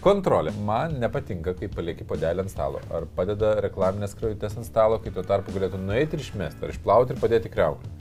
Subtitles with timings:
[0.00, 0.52] Kontrolė.
[0.64, 2.80] Man nepatinka, kai palieki padelį ant stalo.
[2.94, 7.16] Ar padeda reklaminės krajutės ant stalo, kai tuo tarpu galėtų nueiti ir išmesti, ar išplauti
[7.16, 7.96] ir padėti kreuklį.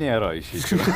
[0.00, 0.80] Nėra išeičių.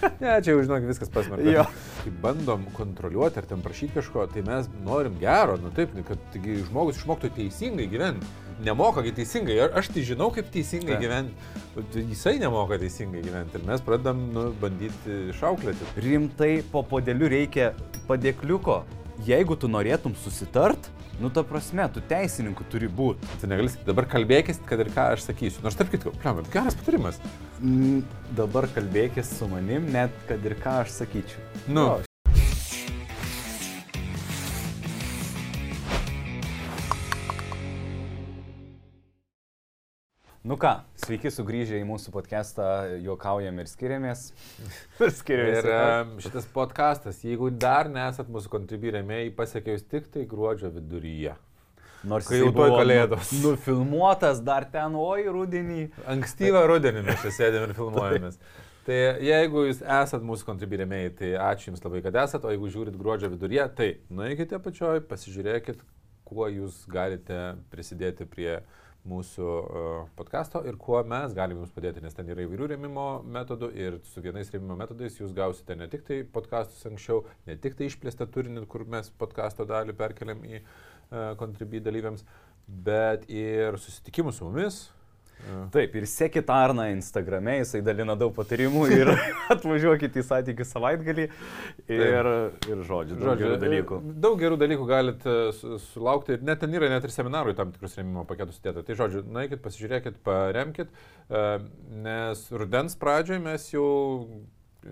[0.00, 1.66] Ne, čia jau žinok, viskas pasmerkta.
[2.00, 6.60] Kai bandom kontroliuoti ar ten prašyti kažko, tai mes norim gero, nu taip, kad taigi
[6.68, 8.28] žmogus išmoktų teisingai gyventi.
[8.64, 11.04] Nemokagi teisingai, aš tai žinau, kaip teisingai Taip.
[11.04, 15.88] gyventi, bet jisai nemoka teisingai gyventi ir mes pradedam nu, bandyti šauklėti.
[16.04, 17.70] Rimtai po podeliu reikia
[18.08, 18.82] padėkliuko.
[19.26, 20.88] Jeigu tu norėtum susitart,
[21.20, 23.28] nu ta prasme, tu teisininku turi būti.
[23.42, 25.64] Tai negali sakyti, dabar kalbėkis, kad ir ką aš sakysiu.
[25.66, 27.20] Nors tarp kitko, pliam, geras patarimas.
[27.60, 28.00] Mm,
[28.38, 31.44] dabar kalbėkis su manim, net kad ir ką aš sakyčiau.
[31.68, 31.90] Nu.
[40.40, 42.64] Nu ką, sveiki sugrįžę į mūsų podcastą,
[43.04, 44.22] juokaujam ir skiriamės.
[45.04, 45.58] ir skiriamės.
[45.60, 51.34] Ir em, šitas podcastas, jeigu dar nesat mūsų kontribirėmiai, pasiekė jūs tik tai gruodžio viduryje.
[52.08, 53.34] Nors kai jau tuoj buvo kalėdos.
[53.36, 55.90] Nu, nufilmuotas dar ten, oi, rudenį.
[56.08, 58.40] Ankstyvą rudenį mes čia sėdėm ir filmuojamės.
[58.88, 62.96] Tai jeigu jūs esat mūsų kontribirėmiai, tai ačiū Jums labai, kad esat, o jeigu žiūrit
[62.96, 65.84] gruodžio viduryje, tai nueikite pačioj, pasižiūrėkit,
[66.24, 68.62] kuo Jūs galite prisidėti prie
[69.08, 73.70] mūsų uh, podkasto ir kuo mes galime Jums padėti, nes ten yra įvairių rėmimo metodų
[73.78, 77.88] ir su vienais rėmimo metodais Jūs gausite ne tik tai podkastus anksčiau, ne tik tai
[77.88, 80.62] išplėstą turinį, kur mes podkasto dalį perkeliam į
[81.40, 82.24] kontribį dalyviams,
[82.68, 84.82] bet ir susitikimus su mumis.
[85.40, 89.10] Uh, Taip, ir sekit Arną Instagrame, jisai dalina daug patarimų ir
[89.54, 91.26] atvažiuokit į santykių savaitgalį
[91.90, 92.30] ir,
[92.68, 94.00] ir žodžiu, daug gerų dalykų.
[94.00, 95.36] e, Daug gerų dalykų galite
[95.90, 98.84] sulaukti ir net ten yra net ir seminarų į tam tikrus rėmimo paketus sudėta.
[98.86, 101.44] Tai žodžiu, nueikit, pasižiūrėkit, paremkit, e,
[102.06, 103.86] nes rudens pradžioje mes jau,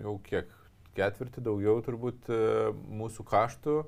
[0.01, 0.49] jau kiek,
[0.97, 2.41] ketvirtį daugiau turbūt e,
[2.73, 3.83] mūsų kaštų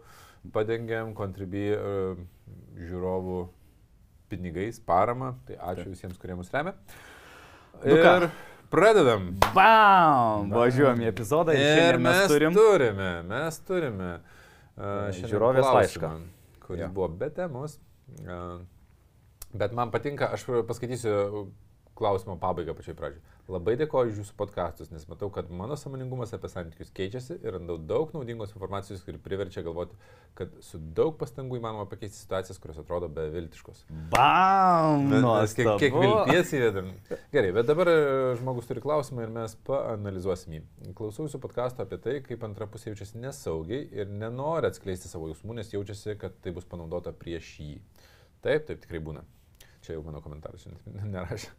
[0.53, 1.81] padengiam kontribį e,
[2.86, 3.42] žiūrovų
[4.32, 5.34] pinigais, parama.
[5.48, 5.94] Tai ačiū Taip.
[5.96, 6.74] visiems, kurie mus remia.
[7.84, 8.14] Nu ką?
[8.24, 8.28] Ir
[8.72, 9.30] pradedam.
[9.56, 10.52] Bam!
[10.56, 12.56] Važiuojam į epizodą ir Ir šiandien mes turim.
[12.56, 16.12] turime, mes turime uh, Žiūrovės laišką.
[16.68, 16.92] kuris Jo.
[16.96, 17.78] buvo be temos.
[18.24, 18.62] Uh,
[19.53, 21.50] bet man patinka, aš paskaitysiu
[21.98, 23.22] klausimo pabaigą pačioj pradžioj.
[23.50, 27.78] Labai dėkoju už jūsų podkastus, nes matau, kad mano samoningumas apie santykius keičiasi ir randau
[27.78, 29.97] daug naudingos informacijos, kuri priverčia galvoti,
[30.38, 33.84] kad su daug pastangų įmanoma pakeisti situacijas, kurios atrodo beviltiškos.
[34.13, 35.09] Bam!
[35.12, 36.91] Mes kiek, kiek vilties įvedam.
[37.34, 37.97] Gerai, bet dabar e,
[38.40, 40.63] žmogus turi klausimą ir mes paanalizuosim jį.
[40.97, 45.57] Klausau jūsų podkastą apie tai, kaip antra pusė jaučiasi nesaugiai ir nenori atskleisti savo jausmų,
[45.59, 47.74] nes jaučiasi, kad tai bus panaudota prieš jį.
[48.46, 49.25] Taip, taip tikrai būna.
[49.81, 50.69] Čia jau mano komentaras
[51.16, 51.51] nerašė.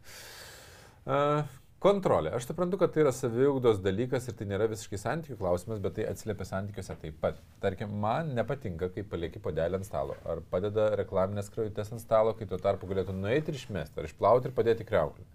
[1.03, 1.43] Uh,
[1.83, 2.31] kontrolė.
[2.35, 6.07] Aš suprantu, kad tai yra saviugdos dalykas ir tai nėra visiškai santykių klausimas, bet tai
[6.07, 7.41] atsiliepia santykiuose taip pat.
[7.63, 10.15] Tarkim, man nepatinka, kai palieki padelį ant stalo.
[10.29, 14.49] Ar padeda reklaminės krajutės ant stalo, kai tuo tarpu galėtų nueiti ir išmesti, ar išplauti
[14.49, 15.27] ir padėti kreuklį.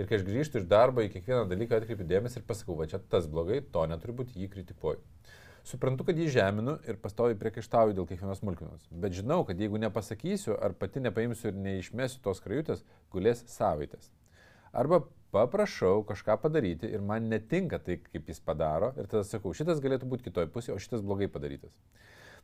[0.00, 3.00] Ir kai aš grįžtu iš darbo, į kiekvieną dalyką atkreipiu dėmesį ir pasakau, va čia
[3.12, 5.02] tas blogai, to neturi būti, jį kritikuoju.
[5.68, 8.88] Suprantu, kad jį žeminu ir pastovi priekaištauju dėl kiekvienos smulkmenos.
[9.04, 12.82] Bet žinau, kad jeigu nepasakysiu ar pati nepaimsiu ir neišmesiu tos krajutės,
[13.14, 14.08] gulės savaitės.
[14.72, 19.80] Arba paprašau kažką padaryti ir man netinka tai, kaip jis padaro ir tada sakau, šitas
[19.84, 21.72] galėtų būti kitoj pusėje, o šitas blogai padarytas.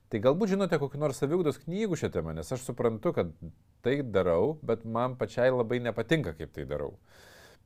[0.09, 3.33] Tai galbūt žinote kokiu nors saviugdos knygų šią temą, nes aš suprantu, kad
[3.85, 6.95] tai darau, bet man pačiai labai nepatinka, kaip tai darau.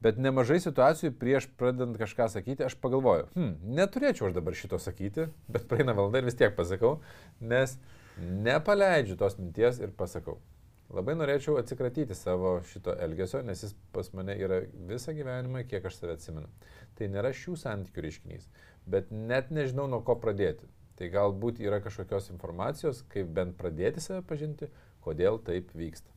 [0.02, 5.28] Bet nemažai situacijų prieš pradedant kažką sakyti, aš pagalvoju, hm, neturėčiau aš dabar šito sakyti,
[5.46, 6.96] bet praeina valanda ir vis tiek pasakau,
[7.38, 7.76] nes
[8.18, 10.40] nepaleidžiu tos minties ir pasakau.
[10.92, 14.60] Labai norėčiau atsikratyti savo šito elgesio, nes jis pas mane yra
[14.90, 16.50] visą gyvenimą, kiek aš save atsimenu.
[16.98, 18.48] Tai nėra šių santykių reiškinys,
[18.92, 20.68] bet net nežinau nuo ko pradėti.
[21.00, 24.68] Tai galbūt yra kažkokios informacijos, kaip bent pradėti save pažinti,
[25.04, 26.12] kodėl taip vyksta.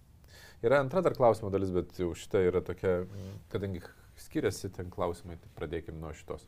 [0.65, 3.05] Yra antra dar klausimo dalis, bet jau šita yra tokia,
[3.53, 3.79] kadangi
[4.19, 6.43] skiriasi ten klausimai, tai pradėkime nuo šitos.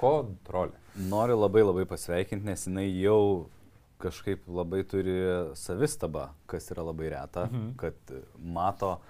[0.00, 0.76] Kontrolė.
[1.12, 3.48] Noriu labai labai pasveikinti, nes jinai jau
[3.98, 5.14] kažkaip labai turi
[5.56, 7.76] savistabą, kas yra labai reta, Mhm.
[7.76, 7.94] kad
[8.38, 9.00] mato,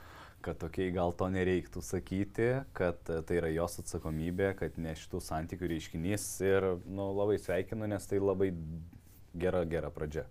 [0.42, 5.68] kad tokiai gal to nereiktų sakyti, kad tai yra jos atsakomybė, kad ne šitų santykių
[5.74, 8.52] reiškinys ir nu, labai sveikinu, nes tai labai
[9.36, 10.24] gera, gera pradžia.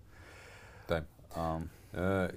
[0.86, 1.04] Taip.
[1.36, 2.28] Um, E,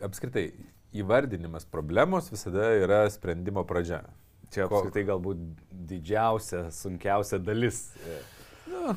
[0.00, 0.52] apskritai,
[0.96, 4.02] įvardinimas problemos visada yra sprendimo pradžia.
[4.50, 5.36] čia apskritai galbūt
[5.72, 7.92] didžiausia, sunkiausia dalis.
[8.70, 8.94] Nu,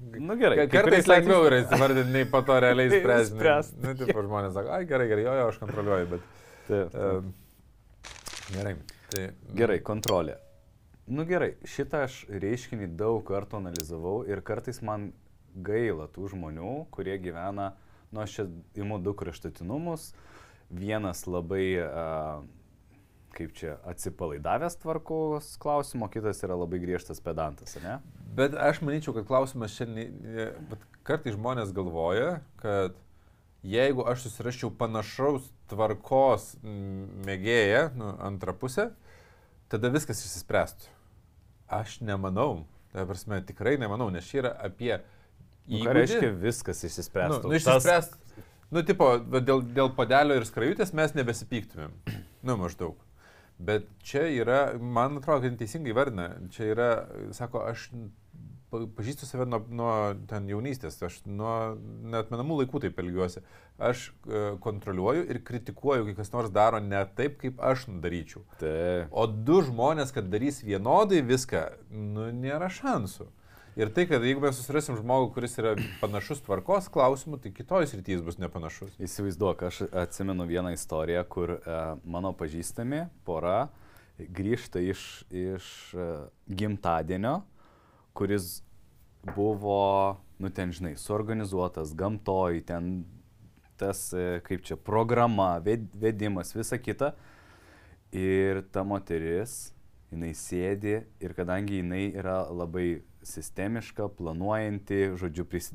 [0.00, 0.66] Nu gerai.
[0.70, 3.36] Kartais lengviau yra įsivardinti, nei po to realiai spręsti.
[3.38, 3.76] Spręst.
[3.82, 6.26] Nu, tipo, žmonės sako, ai gerai, gerai, jo, jo, aš kontroliuoju, bet...
[6.68, 7.30] Taip, taip.
[8.54, 8.74] Gerai.
[9.14, 9.24] Tai,
[9.54, 10.38] Gerai, kontrolė.
[11.06, 15.10] Nu gerai, šitą aš reiškinį daug kartų analizavau ir kartais man
[15.54, 17.74] gaila tų žmonių, kurie gyvena,
[18.10, 18.46] nu aš čia
[18.80, 20.12] imu du kraštutinumus,
[20.72, 22.46] vienas labai, uh,
[23.34, 27.98] kaip čia, atsipalaidavęs tvarkos klausimo, kitas yra labai griežtas pedantas, ne?
[28.34, 30.54] Bet aš manyčiau, kad klausimas šiandien,
[31.06, 32.96] kartai žmonės galvoja, kad
[33.64, 36.52] jeigu aš susiraščiau panašaus tvarkos
[37.26, 38.90] mėgėją, nu, antrą pusę,
[39.72, 40.90] tada viskas išsispręstų.
[41.72, 42.64] Aš nemanau.
[42.94, 44.98] Tai prasme, tikrai nemanau, nes čia yra apie...
[45.64, 47.40] Nu, ką reiškia viskas išsispręstų?
[47.42, 48.12] Nu, nu išsispręst.
[48.12, 48.42] Tas...
[48.74, 51.94] Nu, tipo, dėl, dėl padelio ir skrajutės mes nebesipyktumėm.
[52.44, 52.98] Nu, maždaug.
[53.58, 56.90] Bet čia yra, man atrodo, kad teisingai vardina, čia yra,
[57.36, 57.88] sako, aš
[58.96, 59.92] pažįstu save nuo, nuo
[60.30, 61.52] ten jaunystės, aš nuo
[62.10, 63.44] net menamų laikų taip elgiuosi.
[63.78, 68.44] Aš e, kontroliuoju ir kritikuoju, kai kas nors daro ne taip, kaip aš daryčiau.
[68.60, 68.74] Tai.
[69.10, 71.64] O du žmonės, kad darys vienodai viską,
[71.94, 73.28] nu, nėra šansų.
[73.74, 78.20] Ir tai, kad jeigu mes susirasim žmogų, kuris yra panašus tvarkos klausimu, tai kitoj srityje
[78.22, 78.92] bus nepanašus.
[79.02, 83.72] Įsivaizduok, aš atsimenu vieną istoriją, kur e, mano pažįstami pora
[84.14, 85.66] grįžta iš, iš
[85.98, 86.06] e,
[86.46, 87.40] gimtadienio
[88.14, 88.62] kuris
[89.34, 93.04] buvo, nu ten žinai, suorganizuotas gamtoj, ten
[93.76, 95.58] tas, e, kaip čia, programa,
[95.94, 97.14] vedimas, visa kita.
[98.14, 99.74] Ir ta moteris,
[100.14, 105.70] jinai sėdi ir kadangi jinai yra labai sistemiška, planuojanti, žodžiu, pris,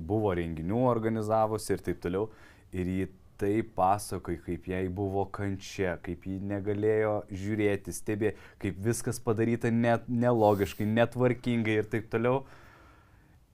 [0.00, 2.28] buvo renginių organizavusi ir taip toliau,
[2.72, 3.08] ir ji
[3.38, 10.08] tai pasakoja, kaip jai buvo kančia, kaip ji negalėjo žiūrėti, stebėti, kaip viskas padaryta net
[10.10, 12.42] nelogiškai, netvarkingai ir taip toliau.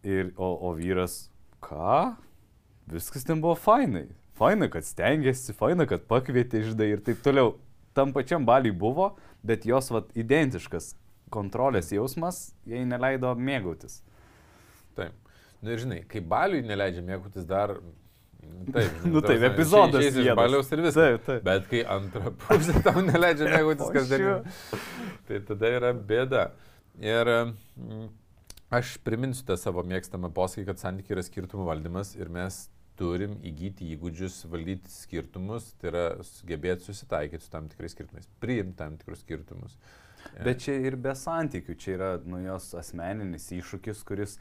[0.05, 1.27] Ir, o, o vyras,
[1.65, 2.15] ką?
[2.93, 4.07] Viskas ten buvo fainai.
[4.37, 7.55] Faina, kad stengiasi, faina, kad pakvietė išdai ir taip toliau.
[7.97, 9.13] Tam pačiam baliui buvo,
[9.45, 10.95] bet jos vat, identiškas
[11.33, 14.01] kontrolės jausmas jai neleido mėgautis.
[14.99, 15.15] Taip.
[15.61, 17.79] Na nu, ir žinai, kai baliui neleidžia mėgautis dar
[18.73, 20.05] Taip, nu taip, epizodas.
[20.05, 20.99] Iš baliaus ir viskas.
[21.01, 21.47] Taip, taip.
[21.47, 24.45] Bet kai antra pusė tau neleidžia mėgautis kasdien,
[25.29, 26.45] tai tada yra bėda.
[27.01, 28.05] Ir mm,
[28.77, 32.67] aš priminsiu tą savo mėgstamą posakį, kad santykiai yra skirtumų valdymas ir mes
[32.99, 38.95] turim įgyti įgūdžius valdyti skirtumus, tai yra sugebėti susitaikyti su tam tikrais skirtumais, priimti tam
[39.01, 39.75] tikrus skirtumus.
[40.43, 44.39] Bet čia ir be santykių, čia yra nu jos asmeninis iššūkis, kuris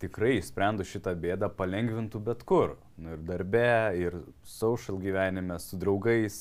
[0.00, 2.78] tikrai išsprendus šitą bėdą palengvintų bet kur.
[2.98, 3.66] Nu, ir darbe,
[4.00, 4.16] ir
[4.46, 6.40] social gyvenime, su draugais.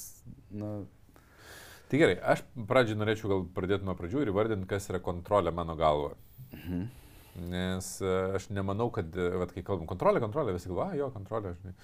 [0.50, 0.88] Nu.
[1.90, 5.76] Tai gerai, aš pradžiai norėčiau gal pradėti nuo pradžių ir įvardinti, kas yra kontrolė mano
[5.80, 6.16] galva.
[6.54, 6.88] Mhm.
[7.50, 11.54] Nes e, aš nemanau, kad, e, vat, kai kalbam kontrolė, kontrolė, visi galvoja, jo, kontrolė,
[11.60, 11.76] žinai.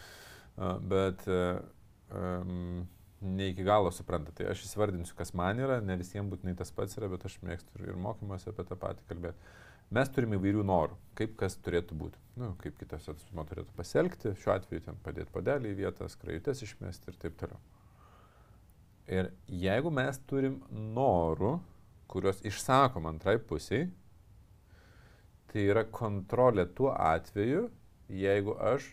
[0.90, 2.86] Bet um,
[3.22, 4.34] ne iki galo supranta.
[4.36, 7.84] Tai aš įsivardinsiu, kas man yra, ne visiems būtinai tas pats yra, bet aš mėgstu
[7.84, 9.54] ir mokymuose apie tą patį kalbėti.
[9.94, 12.20] Mes turime įvairių norų, kaip kas turėtų būti.
[12.42, 17.12] Nu, kaip kitas asmuo turėtų pasielgti, šiuo atveju ten padėti padelį į vietą, skrajutes išmesti
[17.12, 17.60] ir taip toliau.
[19.06, 21.60] Ir jeigu mes turim norų,
[22.10, 23.92] kuriuos išsakom antrai pusiai,
[25.52, 27.68] tai yra kontrolė tuo atveju,
[28.10, 28.90] jeigu aš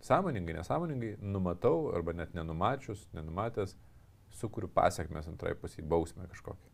[0.00, 3.76] sąmoningai, nesąmoningai numatau arba net nenumačius, nenumatęs,
[4.30, 6.70] sukuriu pasiekmes antrai pusiai, bausmę kažkokią.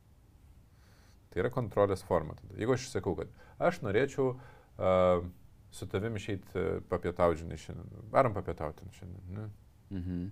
[1.30, 2.36] Tai yra kontrolės forma.
[2.38, 2.54] Tada.
[2.60, 5.26] Jeigu aš sakau, kad aš norėčiau uh,
[5.74, 9.24] su tavimi išeiti papietauti, žinai, šiandien, varom papietauti šiandien.
[9.34, 9.48] Ne?
[9.90, 10.26] Mhm.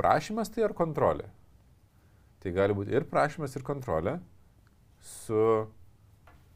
[0.00, 1.28] Prašymas tai ar kontrolė?
[2.40, 4.16] Tai gali būti ir prašymas, ir kontrolė
[5.04, 5.66] su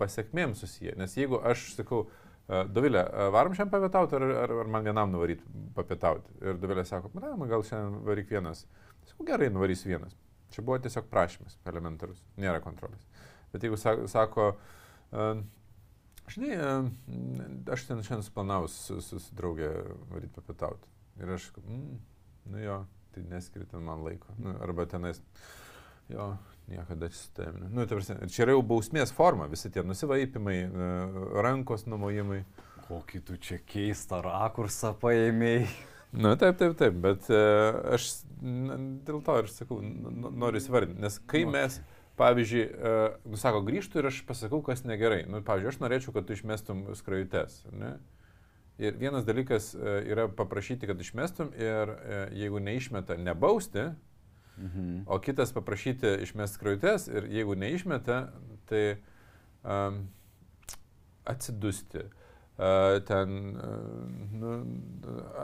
[0.00, 0.94] pasiekmėm susiję.
[1.00, 5.12] Nes jeigu aš sakau, uh, Dovilė, uh, varom šiandien papietauti ar, ar, ar man vienam
[5.14, 5.46] nuvaryti
[5.76, 6.34] papietauti?
[6.44, 8.66] Ir Dovilė sako, na, man gal šiandien varyk vienas.
[9.08, 10.16] Sakau, gerai, nuvarysiu vienas.
[10.52, 13.02] Čia buvo tiesiog prašymas elementarus, nėra kontrolės.
[13.54, 14.50] Bet jeigu sako,
[16.30, 16.52] žinai,
[17.74, 19.70] aš ten šiandien suplanavau su, su, su draugė
[20.12, 20.90] varyti papietauti.
[21.22, 21.98] Ir aš, mm,
[22.52, 22.78] nu jo,
[23.14, 24.34] tai neskiri ten man laiko.
[24.38, 25.22] Nu, arba tenais,
[26.12, 26.28] jo,
[26.70, 27.70] niekada tavimi.
[27.72, 30.92] Nu, prasme, čia yra jau bausmės forma, visi tie nusivaipimai, e,
[31.44, 32.44] rankos numojimai.
[32.84, 35.66] Kokį tu čia keistą rakursą paėmėjai.
[36.14, 38.04] Na, nu, taip, taip, taip, bet uh, aš
[38.38, 41.80] dėl to ir sakau, noriu įsivardinti, nes kai nu, mes...
[41.80, 45.24] Okay pavyzdžiui, uh, nu, sako, grįžtų ir aš pasakau, kas negerai.
[45.26, 47.56] Nu, pavyzdžiui, aš norėčiau, kad tu išmestum skrajutes.
[47.74, 47.96] Ne?
[48.78, 51.92] Ir vienas dalykas yra paprašyti, kad išmestum ir
[52.34, 53.88] jeigu neišmeta, nebausti,
[54.56, 55.04] mhm.
[55.06, 58.20] o kitas paprašyti išmesti skrajutes ir jeigu neišmeta,
[58.70, 58.84] tai
[59.62, 60.04] um,
[61.24, 61.98] atsidusti.
[61.98, 62.23] Uh,
[62.56, 63.58] ten
[64.32, 64.50] nu,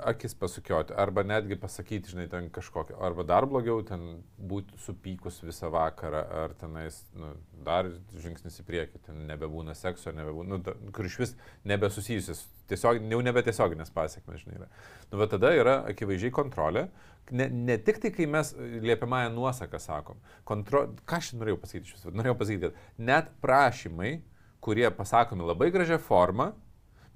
[0.07, 5.73] akis pasukioti, arba netgi pasakyti, žinai, ten kažkokią, arba dar blogiau, ten būti supykus visą
[5.75, 7.33] vakarą, ar tenais, nu,
[7.67, 11.35] dar žingsnis į priekį, ten nebebūna sekso, nebebūna, nu, kur iš vis
[11.67, 14.61] nebesusijusius, tiesiog, jau nebe tiesioginės pasiekmes, žinai.
[14.61, 14.71] Yra.
[15.11, 16.87] Nu, bet tada yra akivaizdžiai kontrolė,
[17.35, 18.55] ne, ne tik tai, kai mes
[18.87, 24.21] liepiamąją nuosaką sakom, kontro, ką aš norėjau pasakyti iš viso, norėjau pasakyti, kad net prašymai,
[24.62, 26.52] kurie pasakomi labai gražią formą,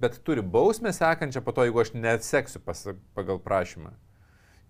[0.01, 2.87] bet turi bausmę sekančią po to, jeigu aš neseksiu pas,
[3.17, 3.93] pagal prašymą.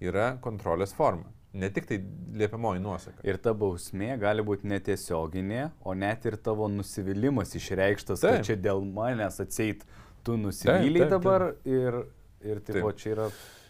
[0.03, 1.31] Yra kontrolės forma.
[1.55, 2.01] Ne tik tai
[2.35, 3.21] liepiamoji nuosaka.
[3.23, 8.41] Ir ta bausmė gali būti netiesioginė, o net ir tavo nusivylimas išreikštas, taip.
[8.41, 9.85] kad čia dėl manęs atseit
[10.27, 12.01] tu nusivyliai dabar ir,
[12.43, 13.29] ir tipo, čia yra...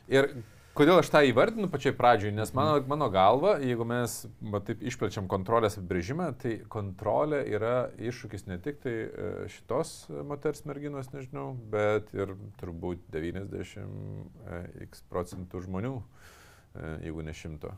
[0.09, 0.31] Ir
[0.75, 2.33] Kodėl aš tą įvardinu pačiai pradžioj?
[2.35, 8.43] Nes mano, mano galva, jeigu mes va, taip išplečiam kontrolės apibrėžimą, tai kontrolė yra iššūkis
[8.49, 9.93] ne tik tai e, šitos
[10.27, 17.71] moters merginos, nežinau, bet ir turbūt 90x e, procentų žmonių, e, jeigu ne šimto.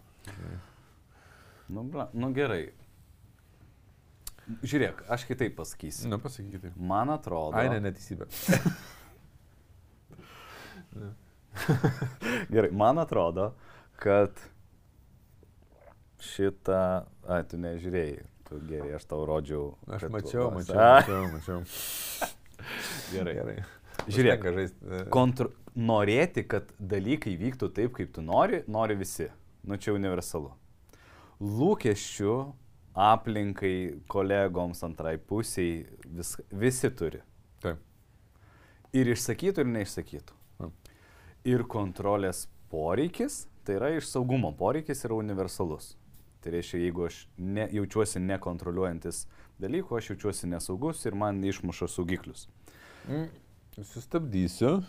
[1.69, 2.63] Nu, bla, nu gerai.
[4.65, 6.09] Žiūrėk, aš kitaip pasakysiu.
[6.09, 6.73] Na, pasakykite.
[6.81, 7.61] Man atrodo.
[7.61, 8.31] Ai, ne, neteisybė.
[10.97, 11.13] ne.
[12.53, 13.51] Gerai, man atrodo,
[13.95, 14.31] kad
[16.23, 17.05] šitą...
[17.27, 19.71] A, tu nežiūrėjai, tu gerai, aš tau rodžiau.
[19.91, 20.59] Aš mačiau, tu...
[20.59, 22.29] mačiau, mačiau, mačiau.
[23.11, 23.57] gerai, gerai.
[24.07, 24.45] Žiūrėk,
[25.11, 25.51] kontr...
[25.75, 29.27] norėti, kad dalykai vyktų taip, kaip tu nori, nori visi.
[29.67, 30.53] Nu čia universalu.
[31.43, 32.37] Lūkesčių
[32.97, 33.75] aplinkai,
[34.09, 37.21] kolegoms, antrai pusiai, vis, visi turi.
[37.61, 37.83] Taip.
[38.95, 40.36] Ir išsakytų, ir neišsakytų
[41.47, 45.95] ir kontrolės poreikis, tai yra iš saugumo poreikis yra universalus.
[46.43, 49.23] Tai reiškia, jeigu aš ne, jaučiuosi nekontroliuojantis
[49.61, 52.45] dalykų, aš jaučiuosi nesaugus ir man išmuša saugiklius.
[53.07, 53.29] Mm,
[53.79, 54.81] sustabdysiu,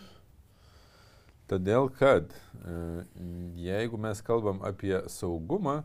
[1.49, 2.77] todėl kad e,
[3.63, 5.81] jeigu mes kalbam apie saugumą,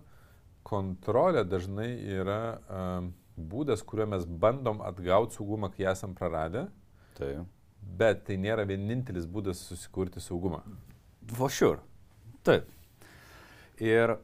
[0.66, 2.84] kontrolė dažnai yra e,
[3.34, 6.68] būdas, kuriuo mes bandom atgauti saugumą, kai esam praradę.
[7.18, 7.32] Tai.
[7.98, 10.62] Bet tai nėra vienintelis būdas susikurti saugumą.
[11.34, 11.82] For sure.
[12.44, 12.68] Taip.
[13.80, 14.16] Ir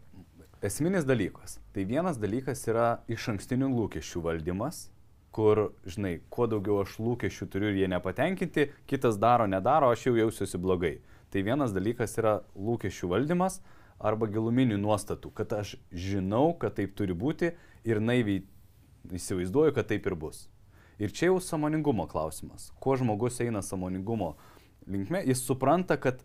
[0.62, 1.58] esminis dalykas.
[1.74, 4.88] Tai vienas dalykas yra iš ankstinių lūkesčių valdymas,
[5.34, 10.16] kur, žinai, kuo daugiau aš lūkesčių turiu ir jie nepatenkinti, kitas daro, nedaro, aš jau
[10.18, 10.96] jausiuosi blogai.
[11.30, 13.60] Tai vienas dalykas yra lūkesčių valdymas
[14.00, 17.52] arba giluminių nuostatų, kad aš žinau, kad taip turi būti
[17.86, 18.42] ir naiviai
[19.14, 20.48] įsivaizduoju, kad taip ir bus.
[21.00, 22.68] Ir čia jau samoningumo klausimas.
[22.80, 24.34] Kuo žmogus eina samoningumo
[24.90, 26.20] linkme, jis supranta, kad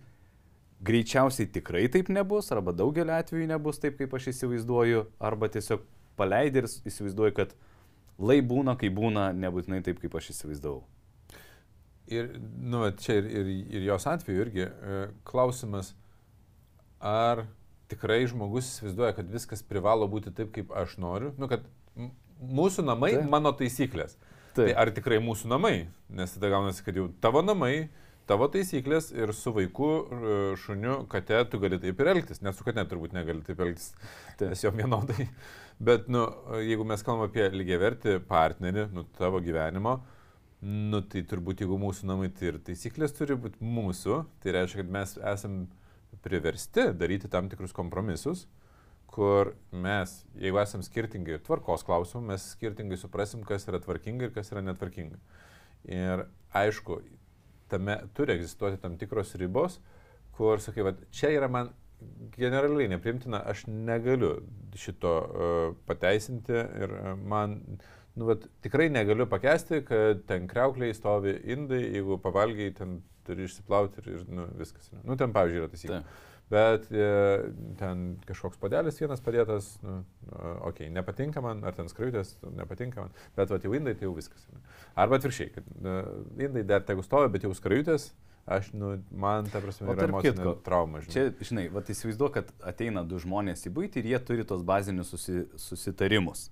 [0.85, 5.85] greičiausiai tikrai taip nebus, arba daugelį atvejų nebus taip, kaip aš įsivaizduoju, arba tiesiog
[6.19, 7.55] paleidai ir įsivaizduoju, kad
[8.19, 10.83] lai būna, kai būna, nebūtinai taip, kaip aš įsivaizdavau.
[12.11, 13.47] Ir, nu, čia ir, ir,
[13.79, 15.95] ir jos atveju irgi e, klausimas,
[17.01, 17.45] ar
[17.89, 21.65] tikrai žmogus įsivaizduoja, kad viskas privalo būti taip, kaip aš noriu, nu, kad
[22.39, 23.25] mūsų namai, tai.
[23.31, 24.19] mano taisyklės.
[24.55, 25.75] Tai ar tikrai mūsų namai?
[26.15, 27.89] Nes tada gaunasi, kad jau tavo namai,
[28.29, 29.89] tavo taisyklės ir su vaiku,
[30.63, 32.39] šuniu, kate tu gali taip ir elgtis.
[32.45, 33.91] Net su kate turbūt negali taip elgtis,
[34.39, 34.53] tai.
[34.53, 35.27] nes jo vienodai.
[35.75, 36.23] Bet, nu,
[36.63, 39.97] jeigu mes kalbame apie lygiavertį partnerį, nu, tavo gyvenimo,
[40.63, 44.93] nu, tai turbūt jeigu mūsų namai, tai ir taisyklės turi būti mūsų, tai reiškia, kad
[45.01, 45.65] mes esam
[46.23, 48.47] priversti daryti tam tikrus kompromisus
[49.15, 54.51] kur mes, jeigu esam skirtingi tvarkos klausimų, mes skirtingai suprasim, kas yra tvarkinga ir kas
[54.51, 55.19] yra netvarkinga.
[55.87, 56.99] Ir aišku,
[57.71, 59.79] tame turi egzistuoti tam tikros ribos,
[60.35, 61.71] kur sakai, va, čia yra man
[62.35, 64.33] generaliai neprimtina, aš negaliu
[64.75, 67.61] šito uh, pateisinti ir uh, man,
[68.19, 74.03] nu, vat, tikrai negaliu pakesti, kad ten kreukliai stovi indai, jeigu pavalgiai, ten turi išsiplauti
[74.03, 74.91] ir, ir nu, viskas.
[75.05, 76.03] Nu, ten, pavyzdžiui, yra taisyklė.
[76.03, 77.05] Tai bet e,
[77.79, 79.97] ten kažkoks padelis vienas padėtas, nu,
[80.29, 84.13] okei, okay, nepatinka man, ar ten skraitės, nepatinka man, bet va, jau indai, tai jau
[84.17, 84.45] viskas.
[84.99, 86.03] Arba atviršiai, kad uh,
[86.37, 88.11] indai dar tegu stovi, bet jau skraitės,
[88.45, 91.01] aš, nu, man, ta prasme, yra emocinė trauma.
[91.01, 91.15] Žinai.
[91.15, 95.15] Čia, žinai, va, įsivaizduoju, kad ateina du žmonės į būtį ir jie turi tos bazinius
[95.15, 96.51] susi, susitarimus.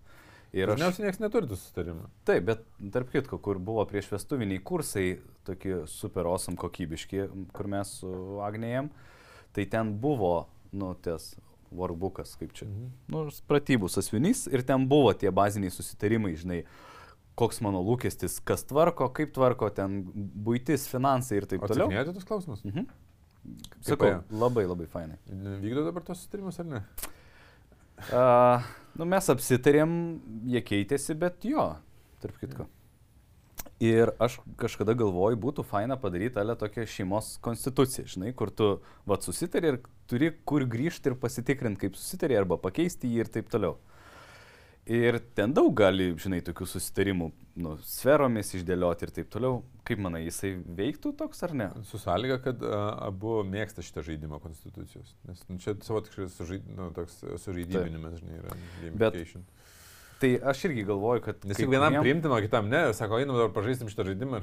[0.53, 0.77] Ir aš...
[0.77, 2.09] Dažniausiai niekas neturi tų susitarimų.
[2.29, 5.07] Taip, bet tarp kitko, kur buvo prieš vestuviniai kursai,
[5.45, 7.25] tokie super awesome kokybiški,
[7.57, 8.11] kur mes su
[8.45, 9.13] Agnėjom, uh,
[9.53, 11.33] tai ten buvo, nu, ties
[11.73, 12.89] workbookas, kaip čia, mhm.
[13.13, 16.63] nu, pratybų sasvinys ir ten buvo tie baziniai susitarimai, žinai,
[17.39, 21.87] koks mano lūkestis, kas tvarko, kaip tvarko, ten būtis, finansai ir taip toliau.
[21.87, 22.61] Atsakinėjote tos klausimus?
[22.67, 22.85] Mhm.
[23.83, 25.17] Sakau, labai labai fainai.
[25.63, 26.83] Vykdo dabar tos susitarimus ar ne?
[28.03, 28.69] Uh,
[28.99, 29.91] nu, mes apsitarėm,
[30.53, 31.65] jie keitėsi, bet jo,
[32.23, 32.67] tarp kitko.
[33.83, 38.67] Ir aš kažkada galvoju, būtų faina padaryti ale tokią šeimos konstituciją, žinai, kur tu,
[39.09, 43.49] va, susitari ir turi kur grįžti ir pasitikrinti, kaip susitari, arba pakeisti jį ir taip
[43.51, 43.75] toliau.
[44.83, 47.29] Ir ten daug gali, žinai, tokių susitarimų,
[47.63, 49.61] nu, sferomis išdėlioti ir taip toliau.
[49.87, 51.69] Kaip manai, jisai veiktų toks ar ne?
[51.87, 55.15] Su sąlyga, kad a, abu mėgsta šitą žaidimą konstitucijos.
[55.27, 58.57] Nes nu, čia savotiškai sužaid, nu, toks sužaidybinimas, žinai, yra.
[58.91, 59.19] Bet.
[60.23, 61.43] Tai aš irgi galvoju, kad...
[61.49, 64.39] Nes jeigu vienam kuriem- priimtino, kitam ne, sako, einam dabar pažaistim šitą žaidimą.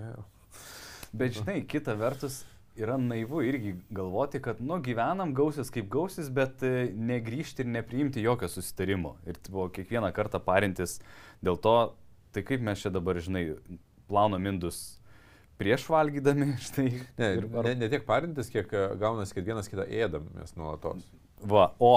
[0.00, 0.20] Ir,
[1.16, 2.42] Bet žinai, kita vertus
[2.76, 8.20] yra naivu irgi galvoti, kad, nu, gyvenam gausis kaip gausis, bet e, negrįžti ir nepriimti
[8.24, 9.14] jokio susitarimo.
[9.24, 10.98] Ir tipo, kiekvieną kartą parintis
[11.44, 11.76] dėl to,
[12.36, 13.46] tai kaip mes čia dabar, žinai,
[14.10, 14.82] plaunam indus
[15.56, 16.90] prieš valgydami, štai.
[17.16, 20.52] ne, ir ar- ne, ne tiek parintis, kiek a, gaunasi, kad vienas kitą ėdam mes
[20.58, 21.06] nuolatos.
[21.48, 21.94] Va, o,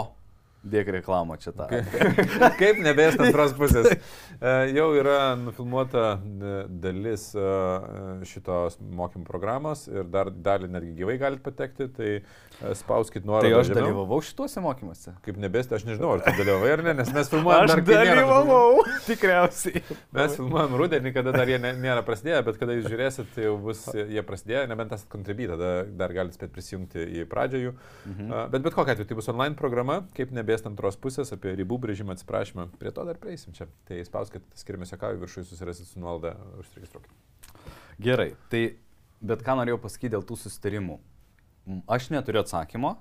[0.63, 1.67] dėk reklamą čia tą.
[2.61, 3.93] Kaip nebės antros pusės.
[4.39, 7.43] E, Jau yra nufilmuota e, dalis e,
[8.27, 12.11] šitos mokymų programos ir dar dalį netgi gyvai galite patekti, tai
[12.75, 13.59] spauskit Tai nuorodą.
[13.61, 13.85] aš žemiau.
[13.85, 15.13] dalyvavau šituose mokymuose.
[15.23, 19.83] Kaip nebės, aš nežinau, ar tu dalyvavai ar ne, nes mes filmuojam Aš dalyvavau, tikriausiai.
[20.15, 23.85] Mes filmuojam rudenį, kada dar jie nėra prasidėję, bet kada jūs žiūrėsit, tai jau bus
[23.95, 25.71] jie prasidėję, nebent esate kontribį, tada
[26.03, 27.73] dar galite spėti prisijungti į pradžią jų.
[28.11, 28.35] Mhm.
[28.51, 32.15] Bet bet kokia atveju, tai bus online programa, kaip nebės antros pusės, apie ribų brėžimą
[32.15, 32.67] atsiprašymą.
[32.81, 33.67] Prie to dar prieisim čia.
[33.87, 37.11] Tai spauskit skirmėse kavį viršui, susirasit su nuolada, užsiregistruokit.
[38.01, 38.63] Gerai, tai
[39.21, 40.97] bet ką norėjau pasakyti dėl tų susitarimų.
[41.91, 42.95] Aš neturiu atsakymo,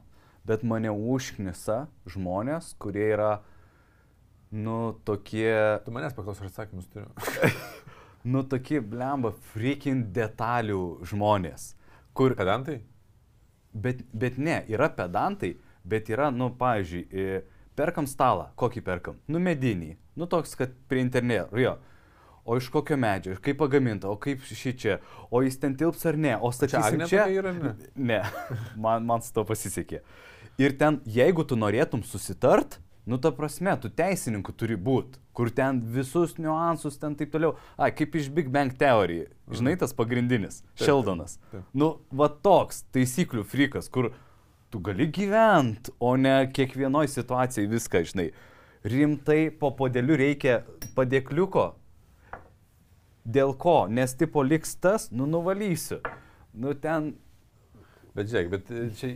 [0.48, 3.32] bet mane užknisa žmonės, kurie yra,
[4.50, 7.08] nu, tokie, Tu manęs paklaus, ar atsakymus turiu.
[8.32, 11.72] nu, tokie, blemba, freaking detalių žmonės.
[12.12, 12.82] Kur, Pedantai?
[13.72, 15.54] bet, bet ne, yra pedantai,
[15.88, 17.42] bet yra, nu, pavyzdžiui, e,
[17.78, 19.18] perkam stalą, kokį perkam?
[19.30, 21.76] Nu, medinį, nu, toks, kad prie interneto, jo.
[22.48, 24.94] O iš kokio medžio, kaip pagaminta, o kaip šį čia,
[25.28, 27.26] o jis ten tilps ar ne, o Čia statysim čia.
[27.26, 27.74] tokia yra, ne?
[28.12, 28.22] Ne,
[28.80, 30.00] man, man su to pasisekė.
[30.58, 32.78] Ir ten, jeigu tu norėtum susitart,
[33.08, 37.52] nu ta prasme, tu teisininku turi būti, kur ten visus niuansus, ten taip toliau.
[37.76, 41.36] Ai, kaip iš Big Bang Theory, žinai, tas pagrindinis, Taip, Šeldonas.
[41.52, 41.68] taip.
[41.76, 44.10] Nu, va toks taisyklių frikas, kur
[44.70, 48.30] tu gali gyventi, o ne kiekvienoje situacijoje viską, žinai.
[48.88, 50.60] Rimtai po podeliu reikia
[50.96, 51.70] padėkliuko.
[53.28, 53.80] Dėl ko?
[53.90, 55.98] Nes tipo liks tas, nu nuvalysiu.
[56.54, 57.14] Nu ten
[58.18, 59.08] Bet žiūrėk, bet e, čia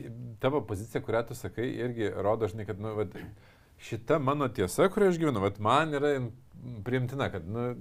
[0.43, 3.17] tavo pozicija, kurią tu sakai, irgi rodo, žinai, kad, nu, vat,
[3.83, 6.29] šita mano tiesa, kurią aš gyvenu, vat, man yra in-
[6.87, 7.73] priimtina, kad, nu,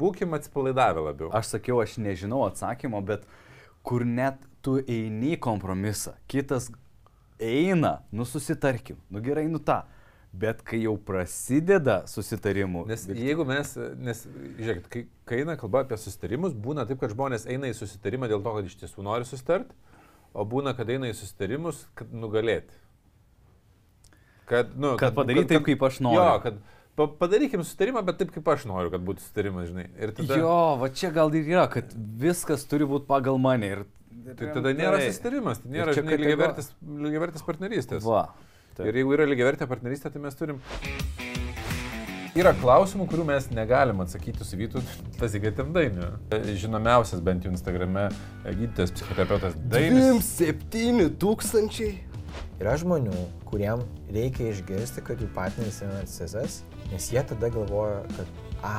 [0.00, 1.30] būkim atsipalaidavę labiau.
[1.32, 3.24] Aš sakiau, aš nežinau atsakymo, bet
[3.86, 6.68] kur net tu eini kompromisą, kitas
[7.40, 9.82] eina, nu susitarkim, nu gerai, nu tą.
[10.38, 14.26] Bet kai jau prasideda susitarimų, Nes bet- jeigu mes, nes,
[14.58, 18.42] žiūrėkit, kai, kai eina kalba apie susitarimus, būna taip, kad žmonės eina į susitarimą dėl
[18.44, 19.72] to, kad iš tiesų nori susitart,
[20.36, 22.76] o būna, kad eina į susitarimus, kad nugalėti.
[24.48, 26.20] Kad, nu, kad padaryti taip, kaip aš noriu.
[26.20, 26.60] Jo, kad
[26.96, 29.88] pa, padarykim susitarimą, bet taip, kaip aš noriu, kad būtų susitarimas, žinai.
[30.00, 33.68] Ir tada, Jo, va čia gal ir yra, kad viskas turi būti pagal mane.
[33.76, 33.82] Ir,
[34.36, 36.70] tai tada nėra susitarimas, tai nėra, kategor- lygiavertis,
[37.06, 38.04] lygiavertis partnerystės.
[38.04, 38.26] Va.
[38.76, 38.86] taip.
[38.90, 40.60] Ir jeigu yra lygiavertė partnerystė, tai mes turim...
[42.38, 44.82] Yra klausimų, kurių mes negalim atsakyti su Vytu
[45.18, 46.10] pasikėtėm dainiu.
[46.60, 48.04] Žinomiausias bent jau Instagrame
[48.44, 50.12] gydytojas psichoterapeutas Dainis.
[50.38, 51.96] 27 tūkstančiai.
[52.58, 53.14] Yra žmonių,
[53.48, 53.82] kuriem
[54.14, 56.60] reikia išgirsti, kad jų partneris yra narcizas,
[56.92, 58.30] nes jie tada galvoja, kad,
[58.66, 58.76] a,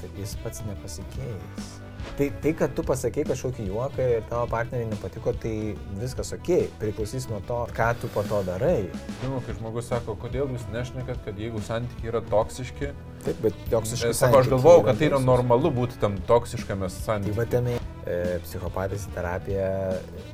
[0.00, 1.72] tai jis pats nepasikeis.
[2.18, 5.52] Tai, tai, kad tu pasakei kažkokį juoką ir tavo partneriai nepatiko, tai
[6.00, 8.88] viskas ok, priklausys nuo to, ką tu po to darai.
[9.22, 12.90] Žinoma, kai žmogus sako, kodėl jūs nešnekat, kad jeigu santykiai yra toksiški,
[13.24, 14.18] Taip, bet toksiškas.
[14.18, 17.38] sako, aš galvojau, kad tai yra normalu būti tam toksiškame Tai santykiai.
[17.38, 19.70] va tame e, psichopatas į terapiją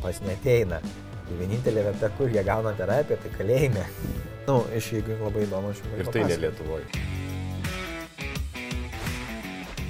[0.03, 0.83] pas neteina.
[1.29, 3.85] Ir vienintelė vieta, kur jie gauna terapiją, tai kalėjime.
[3.85, 6.89] Na, nu, iš jeigu labai įdomu, aš jums Ir tai ne Lietuvoje.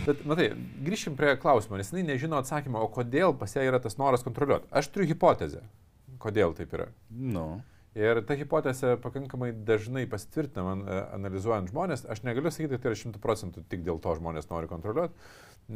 [0.09, 0.47] Bet, matai,
[0.87, 4.71] grįšim prie klausimo, nes jinai nežino atsakymą, o kodėl pas ją yra tas noras kontroliuoti.
[4.73, 5.61] Aš turiu hipotezę,
[6.23, 6.87] kodėl taip yra.
[7.13, 7.61] Nu.
[7.99, 12.05] Ir ta hipotezė pakankamai dažnai pasitvirtina man e, analizuojant žmonės.
[12.09, 15.29] Aš negaliu sakyti, kad tai yra šimtų procentų tik dėl to žmonės nori kontroliuoti,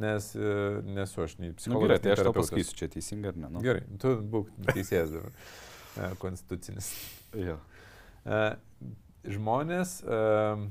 [0.05, 0.53] nes e,
[0.97, 1.89] nesu aš nei Nu, psichologas.
[1.89, 3.51] gerai, tai aš tau pasakysiu, čia teisinga ar ne.
[3.57, 3.65] Nu.
[3.65, 5.37] Gerai, tu būk teisėjas dabar.
[5.93, 6.87] E, Konstitucinis.
[7.37, 7.59] Jo.
[9.29, 10.71] Žmonės, na,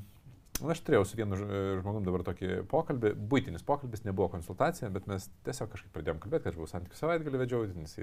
[0.70, 1.38] aš turėjau su vienu
[1.80, 6.52] žmogum dabar tokį pokalbį, būtinis pokalbis, nebuvo konsultacija, bet mes tiesiog kažkaip pradėjom kalbėti, kad
[6.52, 7.98] aš buvau santykių savaitgalį vedžiau, jis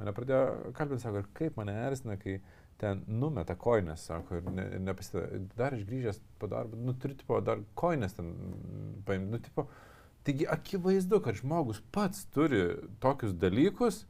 [0.00, 2.40] mane pradėjo kalbėti, sako, ir kaip mane erzina, kai
[2.82, 5.40] ten numeta koinės, sako, ir, ne, nepasideda.
[5.54, 8.34] Dar aš grįžęs po darbo, nu, turiu, tipo, dar koinės ten
[9.06, 9.68] paimti, nu, tipo,
[10.22, 12.60] Taigi akivaizdu, kad žmogus pats turi
[13.02, 14.04] tokius dalykus,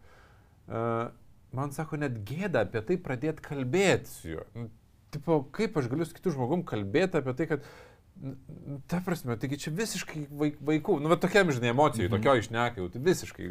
[0.68, 1.08] uh,
[1.56, 4.44] man sako, net gėda apie tai pradėti kalbėti su juo.
[5.12, 7.66] Tipo, kaip aš galiu su kitu žmogum kalbėti apie tai, kad,
[8.88, 12.16] ta prasme, taigi čia visiškai vaik, vaikų, nu, va tokiam, žinai, emocijai, mhm.
[12.16, 13.50] tokio išnekiau, tai visiškai.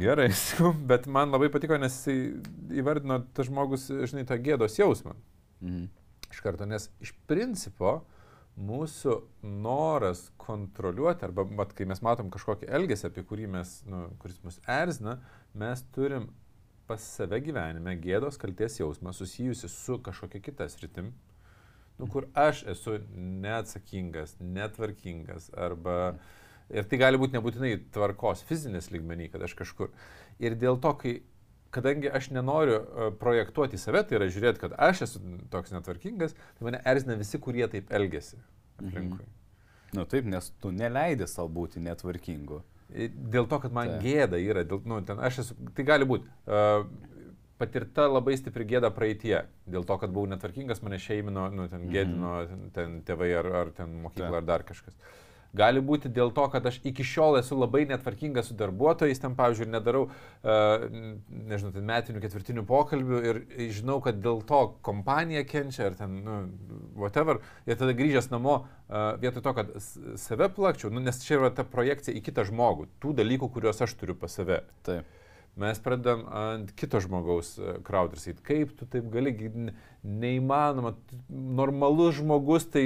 [0.00, 0.28] Gerai,
[0.90, 2.38] bet man labai patiko, nes jis
[2.78, 5.16] įvardino tas žmogus, žinai, tą gėdos jausmą.
[5.64, 5.88] Mhm.
[6.30, 8.00] Iš karto, nes iš principo,
[8.60, 9.16] mūsų
[9.64, 14.60] noras kontroliuoti, arba mat, kai mes matom kažkokį elgesį, apie kurį mes, nu, kuris mus
[14.68, 15.18] erzina,
[15.58, 16.28] mes turim
[16.90, 21.12] pas save gyvenime gėdos kalties jausmą susijusi su kažkokia kita sritim,
[22.00, 26.16] nu, kur aš esu neatsakingas, netvarkingas, arba
[26.70, 29.92] ir tai gali būti nebūtinai tvarkos fizinės lygmenį, kad aš kažkur.
[30.42, 31.14] Ir dėl to, kai
[31.74, 35.22] kadangi aš nenoriu e, projektuoti į save, tai yra žiūrėti, kad aš esu
[35.52, 38.40] toks netvarkingas, tai mane erzina visi, kurie taip elgesi
[38.80, 39.22] aplinkui.
[39.22, 39.36] Mhm.
[39.90, 42.60] Na nu, taip, nes tu neleidai savo būti netvarkingu.
[42.90, 44.00] Dėl to, kad man tai.
[44.04, 46.28] gėda yra, dėl, nu, ten aš esu, tai gali būti.
[46.46, 46.84] Uh,
[47.60, 49.42] patirta labai stipri gėda praeitie.
[49.68, 52.70] Dėl to, kad buvau netvarkingas, mane šeimino, nu, ten gėdino, mm -hmm.
[52.74, 54.36] ten, ten tėvai ar, ar ten mokykla Ta.
[54.38, 54.96] ar dar kažkas.
[54.96, 59.34] Uh, Gali būti dėl to, kad aš iki šiol esu labai netvarkingas su darbuotojais, ten,
[59.38, 60.84] pavyzdžiui, nedarau, uh,
[61.50, 63.40] nežinau, ten metinių ketvirtinių pokalbių ir
[63.74, 66.36] žinau, kad dėl to kompanija kenčia ar ten, nu,
[67.00, 67.42] whatever.
[67.66, 69.74] Ir tada grįžęs namo, uh, vietoj to, kad
[70.22, 73.98] save plakčiau, nu, nes čia yra ta projekcija į kitą žmogų, tų dalykų, kuriuos aš
[73.98, 74.62] turiu pas save.
[74.86, 75.18] Taip
[75.60, 79.32] mes pradedam ant kito žmogaus krauti ir sakyti, kaip tu taip gali,
[80.06, 80.94] neįmanoma,
[81.28, 82.84] normalus žmogus tai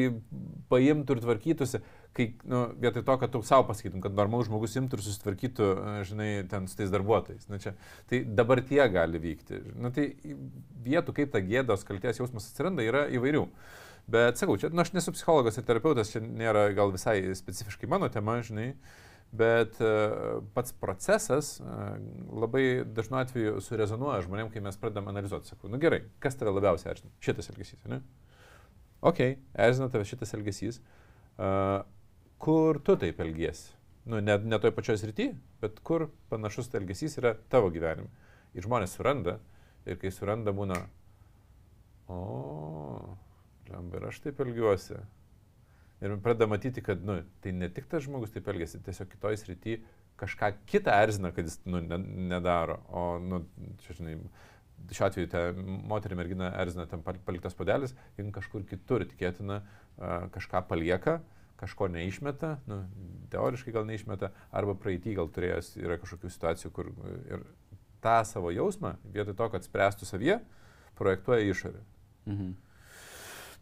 [0.72, 1.83] paimtų ir tvarkytųsi
[2.14, 5.94] kai, nu, vietoj to, kad tu savo pasakytum, kad normalus žmogus imtų ir susitvarkytų, e,
[6.09, 7.48] žinai, ten su tais darbuotojais.
[7.50, 7.74] Nu, čia,
[8.11, 9.61] tai dabar tie gali vykti.
[9.74, 10.12] Nu, tai
[10.85, 13.48] vietų, kaip ta gėdos kalties jausmas atsiranda, yra įvairių.
[14.14, 18.11] Bet sakau, čia, nu, aš nesu psichologas ir terapeutas, čia nėra gal visai specifiškai mano
[18.12, 18.74] tema, žinai,
[19.35, 21.96] bet uh, pats procesas uh,
[22.44, 25.50] labai dažnu atveju surezonuoja žmonėm, kai mes pradedam analizuoti.
[25.50, 27.11] Sakau, nu gerai, kas tave labiausiai erzina?
[27.24, 28.03] Šitas elgesys, ne?
[29.05, 29.24] Ok,
[29.66, 30.79] erzina tave šitas elgesys.
[31.35, 31.81] Uh,
[32.44, 33.72] kur tu taip elgiesi.
[34.04, 35.30] Nu, ne, ne toj pačioj srity,
[35.62, 38.11] bet kur panašus elgesys yra tavo gyvenime.
[38.54, 39.38] Ir žmonės suranda,
[39.88, 40.76] ir kai suranda būna,
[42.12, 42.18] o,
[43.70, 45.00] lemba, ir aš taip elgiuosi.
[46.04, 49.78] Ir pradeda matyti, kad, nu, tai ne tik tas žmogus taip elgesi, tiesiog kitoj srity
[50.20, 51.96] kažką kitą erzina, kad jis, nu, ne,
[52.35, 52.83] nedaro.
[52.92, 53.40] O, nu,
[53.87, 54.18] čia, žinai,
[54.92, 59.62] šiuo atveju ta moterį mergina erzina ten paliktas padelis, jin kažkur kitur tikėtina
[60.35, 62.80] kažką palieka, uh, kažko neišmeta, nu,
[63.32, 66.90] teoriškai gal neišmeta, arba praeitį gal turėjęs yra kažkokių situacijų, kur
[67.30, 67.46] ir
[68.04, 70.40] tą savo jausmą, vietoj to, kad spręstų savyje,
[70.98, 71.82] projektuoja išorę.
[72.26, 72.54] Mhm.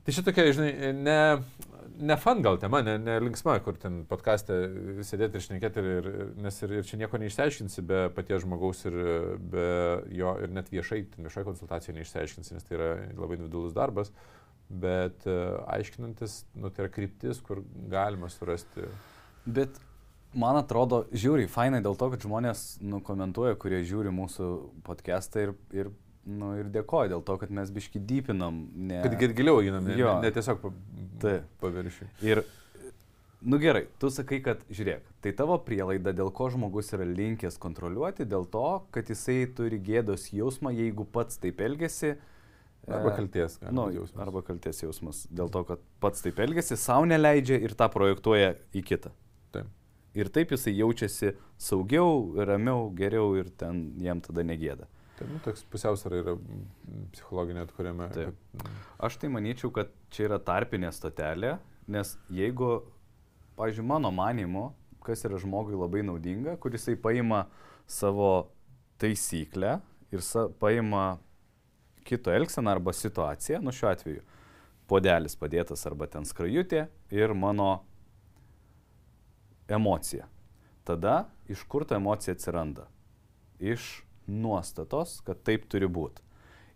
[0.02, 1.18] Tai šitokia, žinai, ne,
[2.02, 4.56] ne fan gal tema, ne, ne linksma, kur ten podcast'e
[5.06, 6.08] sėdėti ir šnekėti, ir,
[6.42, 8.96] nes ir, ir čia nieko neišsiaiškinsi be paties žmogaus ir
[9.52, 9.68] be
[10.10, 14.10] jo, ir net viešai, viešai konsultacijoje neišsiaiškinsi, nes tai yra labai individualus darbas.
[14.10, 14.41] Uh,
[14.72, 15.38] bet e,
[15.76, 17.60] aiškinantis, nu, tai yra kryptis, kur
[17.92, 18.86] galima surasti.
[19.44, 19.76] Bet
[20.32, 24.48] man atrodo, žiūri, fainai dėl to, kad žmonės nu, komentuoja, kurie žiūri mūsų
[24.86, 25.92] podcastą ir, ir,
[26.24, 28.64] nu, ir dėkoja dėl to, kad mes biški dypinam.
[28.72, 29.02] Ne...
[29.04, 30.72] Kad giliau einam, ne, ne, ne tiesiog pa,
[31.22, 31.36] tai.
[31.60, 32.08] paviršiui.
[32.24, 32.42] Ir,
[33.44, 38.28] nu gerai, tu sakai, kad žiūrėk, tai tavo prielaida, dėl ko žmogus yra linkęs kontroliuoti,
[38.28, 42.16] dėl to, kad jisai turi gėdos jausmą, jeigu pats taip elgesi,
[42.88, 43.58] Arba e, kalties.
[43.70, 44.22] Nu, jausmas.
[44.24, 45.22] Arba kalties jausmas.
[45.30, 49.12] Dėl to, kad pats taip elgesi, savo neleidžia ir tą projektuoja į kitą.
[49.54, 49.68] Taip.
[50.18, 54.88] Ir taip jisai jaučiasi saugiau, ramiau, geriau ir ten jam tada negėda.
[55.18, 56.34] Taip, nu, toks pusiausvara yra
[57.14, 58.10] psichologinė atkuriame.
[58.16, 58.36] Taip.
[58.58, 58.74] Kad...
[59.08, 61.56] Aš tai manyčiau, kad čia yra tarpinė stotelė,
[61.92, 62.80] nes jeigu,
[63.58, 64.70] pažiūrėjau, mano manimu,
[65.06, 67.44] kas yra žmogui labai naudinga, kuris jisai paima
[67.90, 68.50] savo
[69.02, 69.78] taisyklę
[70.14, 71.20] ir sa, paima
[72.04, 74.22] kito elgseną arba situaciją, nu šiuo atveju
[74.90, 77.82] podelis padėtas arba ten skrajutė ir mano
[79.72, 80.26] emocija.
[80.84, 82.88] Tada iš kur ta emocija atsiranda?
[83.62, 86.22] Iš nuostatos, kad taip turi būti.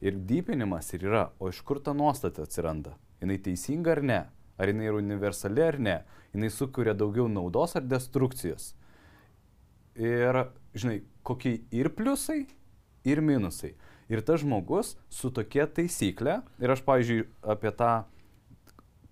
[0.05, 2.95] Ir dypinimas ir yra, o iš kur ta nuostata atsiranda?
[3.21, 4.21] Jis teisinga ar ne?
[4.57, 5.97] Ar jinai yra universali ar ne?
[6.37, 8.75] Jis sukuria daugiau naudos ar destrukcijos?
[9.97, 10.45] Ir,
[10.77, 12.45] žinai, kokie ir pliusai,
[13.09, 13.73] ir minusai.
[14.13, 17.93] Ir tas žmogus su tokia taisyklė, ir aš, pavyzdžiui, apie tą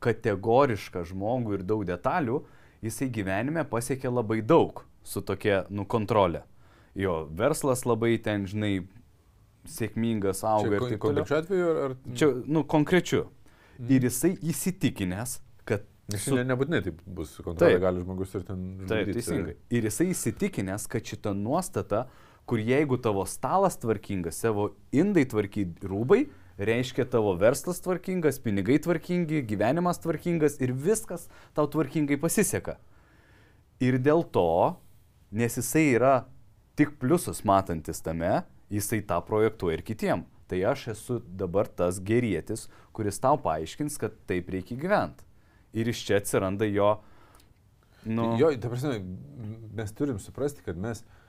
[0.04, 2.42] kategorišką žmogų ir daug detalių,
[2.84, 6.44] jisai gyvenime pasiekė labai daug su tokia, nu, kontrolė.
[6.94, 8.84] Jo verslas labai ten, žinai,
[9.66, 10.76] sėkmingas auga.
[10.76, 11.96] Čia, ir taip konkrečiu atveju ar?
[12.14, 13.24] Čia, nu, konkrečiu.
[13.78, 13.90] Mm.
[13.96, 17.82] Ir jisai įsitikinęs, kad Nes Su- nebūtinai taip bus, kontrolė Taip.
[17.82, 18.64] gali žmogus ir ten...
[18.84, 19.14] Taip, žudyti.
[19.16, 19.54] teisingai.
[19.72, 22.02] Ir jisai įsitikinęs, kad šita nuostata,
[22.46, 26.24] kur jeigu tavo stalas tvarkingas, savo indai tvarkyti rūbai,
[26.58, 31.26] reiškia tavo verslas tvarkingas, pinigai tvarkingi, gyvenimas tvarkingas ir viskas
[31.56, 32.76] tau tvarkingai pasiseka.
[33.82, 34.76] Ir dėl to,
[35.34, 36.14] nes jisai yra
[36.78, 40.28] tik pliusus matantis tame, jisai tą projektuoja ir kitiem.
[40.50, 45.24] Tai aš esu dabar tas gerėtis, kuris tau paaiškins, kad taip reikia gyventi.
[45.74, 46.98] Ir iš čia atsiranda jo...
[48.04, 48.98] Nu, Jo, ta prasme,
[49.74, 51.23] mes turim suprasti, kad mes, uh,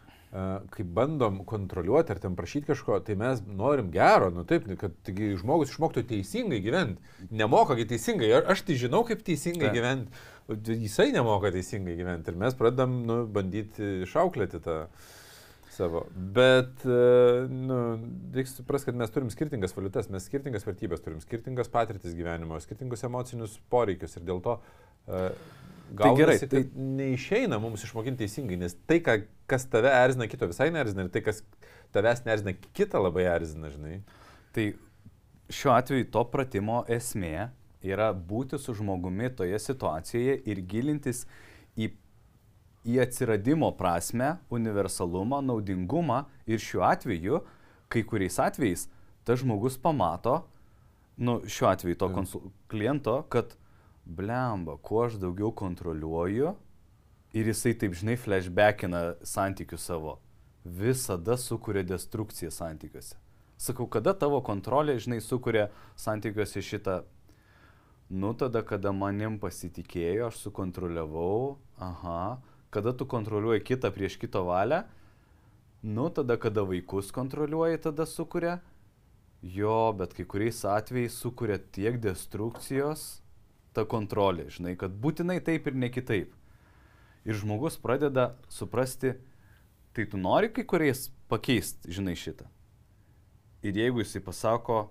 [0.71, 5.71] kai bandom kontroliuoti ar ten prašyti kažko, tai mes norim gero, nu taip, kad žmogus
[5.71, 7.03] išmoktų teisingai gyventi.
[7.31, 9.77] Nemokagi teisingai, aš tai žinau, kaip teisingai Taip.
[9.77, 10.25] gyventi.
[10.83, 14.75] Jisai nemoka teisingai gyventi ir mes pradedam nu, bandyti išauklėti tą
[15.73, 16.05] savo.
[16.13, 17.79] Bet, uh, nu,
[18.35, 23.07] reikia suprasti, kad mes turim skirtingas valiutas, mes skirtingas vertybės turim, skirtingas patirtis gyvenimo, skirtingus
[23.07, 25.31] emocinius poreikius ir dėl to uh,
[25.93, 29.19] Tai gerai, Gaunasi, tai neišeina mums išmokinti teisingai, nes tai, ką,
[29.49, 31.43] kas tave erzina, kito visai neerzina ir tai, kas
[31.95, 33.99] tavęs neerzina, kitą labai erzina, žinai.
[34.55, 34.65] Tai
[35.53, 37.49] šiuo atveju to pratimo esmė
[37.85, 41.23] yra būti su žmogumi toje situacijoje ir gilintis
[41.77, 41.91] į,
[42.87, 47.43] į atsiradimo prasme, universalumą, naudingumą ir šiuo atveju,
[47.91, 48.87] kai kuriais atvejais,
[49.25, 50.41] tas žmogus pamato,
[51.17, 52.49] nu, šiuo atveju to konsul...
[52.71, 53.53] kliento, kad
[54.05, 56.53] blemba, kuo aš daugiau kontroliuoju
[57.35, 60.19] ir jisai taip, žinai, flashbackina santykių savo,
[60.63, 63.17] visada sukuria destrukciją santykiuose.
[63.57, 67.01] Sakau, kada tavo kontrolė, žinai, sukuria santykiuose šitą,
[68.09, 72.37] nu tada, kada manim pasitikėjo, aš sukontroliavau, aha,
[72.69, 74.83] kada tu kontroliuoji kitą prieš kito valią,
[75.83, 78.59] nu tada, kada vaikus kontroliuoji, tada sukuria,
[79.41, 83.24] jo, bet kai kuriais atvejais sukuria tiek destrukcijos,
[83.75, 86.31] ta kontrolė, žinai, kad būtinai taip ir ne kitaip.
[87.25, 89.15] Ir žmogus pradeda suprasti,
[89.95, 92.45] tai tu nori kai kuriais pakeisti, žinai, šitą.
[93.65, 94.83] Ir jeigu jisai pasako,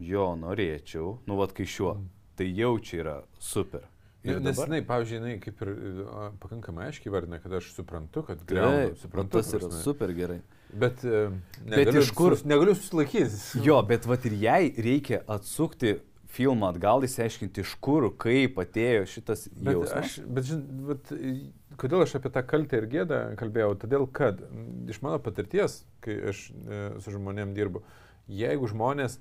[0.00, 1.98] jo, norėčiau, nu vad kai šiuo,
[2.38, 3.84] tai jau čia yra super.
[4.24, 5.70] Ir Nes, dabar- žinai, pavyzdžiui, jinai kaip ir
[6.08, 9.36] a, pakankamai aiškiai vardina, kad aš suprantu, kad Taip, griaunu, suprantu.
[9.36, 9.82] tas ta yra prasme.
[9.84, 10.38] super gerai.
[10.72, 11.26] Bet, e,
[11.68, 13.60] negaliu, iš kur- sus- negaliu susilaikyti.
[13.68, 15.98] Jo, bet vat ir jai reikia atsukti
[16.34, 19.98] filmą atgal, įsiaiškinti, iš kur, kaip atėjo šitas Bet, jausmas.
[20.00, 21.12] aš, bet žin, bet,
[21.80, 23.74] kodėl aš apie tą kaltę ir gėdą kalbėjau?
[23.84, 24.40] Todėl, kad
[24.90, 27.82] iš mano patirties, kai aš e, su žmonėm dirbu,
[28.30, 29.18] jeigu žmonės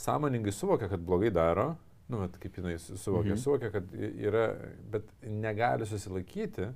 [0.00, 1.74] sąmoningai suvokia, kad blogai daro,
[2.10, 3.40] nu, vat, kaip jinai su- suvokia, Mhm.
[3.44, 4.48] suvokia, kad yra,
[4.92, 6.66] bet negali susilaikyti,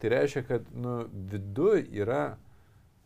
[0.00, 0.98] tai reiškia, kad nu,
[1.30, 2.36] viduje yra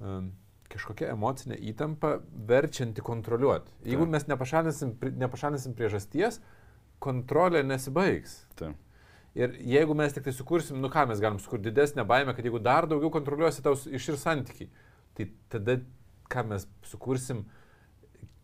[0.00, 0.32] um,
[0.74, 2.16] kažkokia emocinė įtampa
[2.50, 3.72] verčianti kontroliuoti.
[3.88, 6.40] Jeigu mes nepašalinsim, nepašalinsim priežasties,
[7.04, 8.40] kontrolė nesibaigs.
[8.58, 8.76] Taip.
[9.34, 12.60] Ir jeigu mes tik tai sukursim, nu ką mes galim sukurti didesnę baimę, kad jeigu
[12.62, 14.68] dar daugiau kontroliuosi tau išir santykiai,
[15.18, 15.80] tai tada
[16.30, 17.42] ką mes sukursim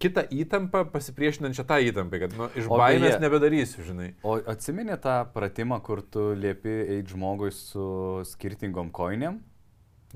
[0.03, 4.09] kitą įtampą pasipriešinančią tą įtampą, kad nu, iš O baimės beje- nebedarysiu, žinai.
[4.27, 9.39] O atsiminė tą pratimą, kur tu liepi eiti žmogui su skirtingom koinėm?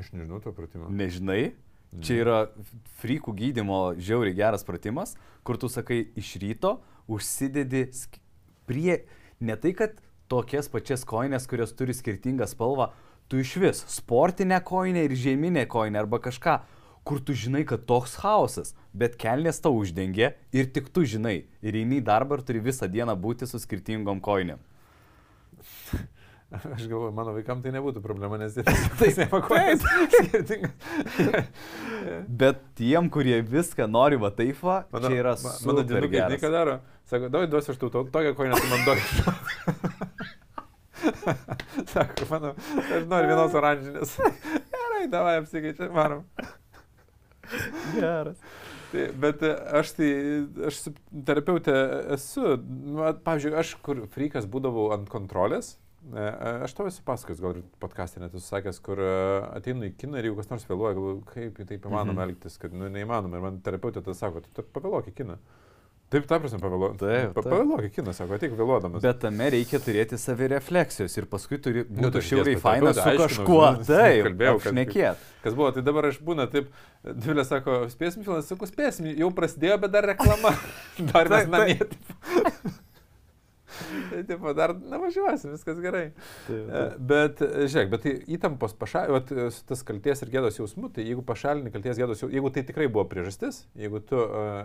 [0.01, 0.89] Aš nežinau to pratimo.
[0.91, 1.53] Nežinai.
[2.03, 2.39] Čia yra
[3.03, 5.15] frykų gydimo žiauriai geras pratimas,
[5.47, 7.87] kur tu sakai iš ryto užsidedi
[8.67, 9.05] prie,
[9.41, 9.99] ne tai kad
[10.33, 12.89] tokias pačias koinės, kurios turi skirtingą spalvą,
[13.29, 16.59] tu iš vis sportinę koinę ir žieminę koinę arba kažką,
[17.05, 21.45] kur tu žinai, kad toks chaosas, bet kelnės tau uždengia ir tik tu žinai.
[21.61, 24.63] Ir eini į darbą ir turi visą dieną būti su skirtingom koinėm.
[26.77, 28.65] Aš galvoju, mano vaikam tai nebūtų problema, nes jie
[29.01, 29.85] taip nepakojas.
[32.29, 36.41] Bet tiem, kurie viską nori va taip, va, Mano, čia yra ma- mano dinukai, žinai,
[36.43, 36.79] ką daro?
[37.11, 39.01] Sako, davai duosiu aš tau to- tokią koinę, tu man duok.
[41.93, 44.15] Sako, mano, aš noriu vienos oranžinės.
[44.73, 46.23] Gerai, davai apsikeičiam, varom.
[47.99, 48.39] Geras.
[48.95, 50.09] Tai, bet e, aš tai,
[50.71, 50.79] aš
[51.27, 51.75] terapeutė
[52.15, 55.75] esu, nu, pavyzdžiui, aš kur frikas būdavau ant kontrolės,
[56.65, 59.11] aš tau esu pasakojęs, gal ir podcast'e net esu sakęs, kur e,
[59.57, 62.29] ateinu į kiną ir jeigu kas nors vėluoja, galvoju, kaip taip įmanoma Mhm.
[62.29, 63.37] elgtis, kad nu, neįmanoma.
[63.41, 65.39] Ir man terapeutė tas sako, tu pavėluok į kiną.
[66.13, 66.99] Taip, ta prasme, pavėluok.
[67.01, 67.47] Taip, taip.
[67.49, 69.03] Pavėluok į kiną, sako, ateik vėluodamas.
[69.03, 73.01] Bet tame reikia turėti savirefleksijos ir paskui turi Nu, būti tai aš šiauriai faina su
[73.01, 73.59] terapeute kažkuo.
[73.65, 75.25] aiškinausi, Taip, kalbėjau, šnekėt.
[75.43, 76.69] Kas buvo, tai dabar aš būna taip,
[77.03, 80.55] Dvilė sako, spėsim filmas, sakau, spėsim, jau prasidėjo, bet dar reklama.
[81.11, 81.81] dar mes namie.
[84.11, 86.09] Tai tipo, dar nevažiuosim, viskas gerai.
[86.49, 86.99] Taip, E, taip.
[87.11, 91.73] Bet, e, žiūrėk, bet tai įtampos pašalinti, tas kalties ir gėdos jausmų, tai jeigu pašalini
[91.75, 94.65] kalties gėdos jausmų, jeigu tai tikrai buvo priežastis, jeigu tu uh,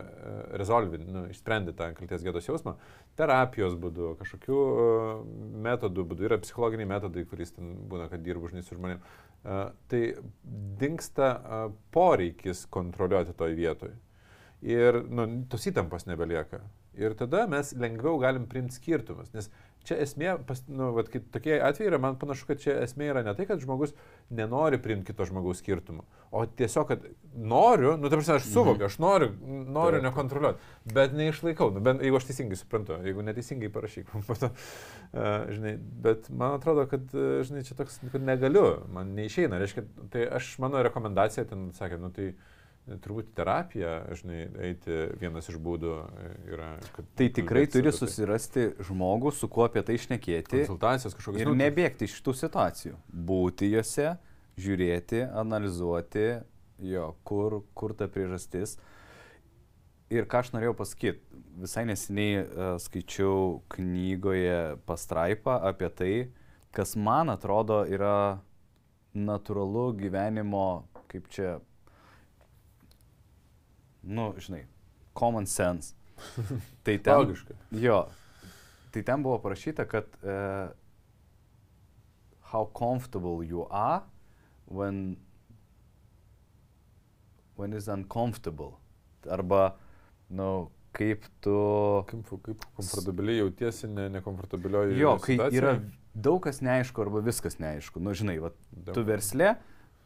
[0.60, 2.76] rezolvi, nu, išsprendi tą kalties gėdos jausmą,
[3.20, 5.08] terapijos būdu, kažkokiu uh,
[5.68, 10.04] metodų būdu, yra psichologiniai metodai, kuriais ten būna, kad dirbu žinai su žmonėmis, uh, tai
[10.82, 11.64] dinksta uh,
[11.96, 13.96] poreikis kontroliuoti toj vietoj.
[14.66, 16.60] Ir nu, tos įtampos nebelieka.
[17.00, 19.32] Ir tada mes lengviau galim priimti skirtumus.
[19.36, 19.50] Nes
[19.88, 23.34] čia esmė, pas, nu, vat, tokie atvejai yra, man panašu, kad čia esmė yra ne
[23.38, 23.94] tai, kad žmogus
[24.36, 26.04] nenori priimti kito žmogaus skirtumų,
[26.36, 29.32] o tiesiog, kad noriu, nu, ta prasme, aš suvokiu, aš noriu,
[29.80, 34.52] noriu nekontroliuoti, bet neišlaikau, nu, bent jeigu aš teisingai suprantu, jeigu neteisingai parašyk, po to,
[34.52, 39.88] uh, žinai, bet man atrodo, kad, uh, žinai, čia toks, kad negaliu, man neišeina, reiškia,
[40.14, 42.34] tai aš, mano rekomendacija ten sakė, nu, tai
[43.04, 46.70] turbūt terapija, žinai, eiti vienas iš būdų e, yra.
[47.20, 47.98] Tai tikrai turi tai.
[47.98, 51.44] susirasti žmogų, su kuo apie tai išnekėti Konsultacijos kažkokios.
[51.44, 52.96] ir nebėgti iš šitų situacijų.
[53.30, 54.14] Būti juose,
[54.60, 56.28] žiūrėti, analizuoti,
[56.90, 58.78] jo, kur, kur ta priežastis.
[60.10, 61.22] Ir ką aš norėjau pasakyti,
[61.62, 66.14] visai neseniai uh, skaičiau knygoje pastraipą apie tai,
[66.74, 68.40] kas man atrodo yra
[69.14, 71.58] natūralu gyvenimo, kaip čia,
[74.10, 74.64] nu, žinai,
[75.18, 75.94] common sense.
[76.84, 77.56] Tai ten, Logiška.
[77.72, 78.00] jo,
[78.92, 80.74] tai ten buvo parašyta, kad uh,
[82.52, 84.02] how comfortable you are
[84.66, 85.16] when,
[87.56, 88.80] when is uncomfortable.
[89.30, 89.78] Arba,
[90.28, 91.56] nu, kaip tu...
[92.10, 95.00] Kaip, kaip komfortabiliai jautiesi, ne, nekomfortabilioji.
[95.00, 95.64] Jo, kai situacijoje?
[95.64, 95.78] yra
[96.14, 98.02] daug kas neaišku arba viskas neaišku.
[98.04, 98.94] Nu, žinai, va, Daug.
[98.98, 99.56] tu verslė,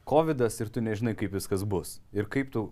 [0.10, 1.98] COVID ir tu nežinai, kaip viskas bus.
[2.12, 2.68] Ir kaip tu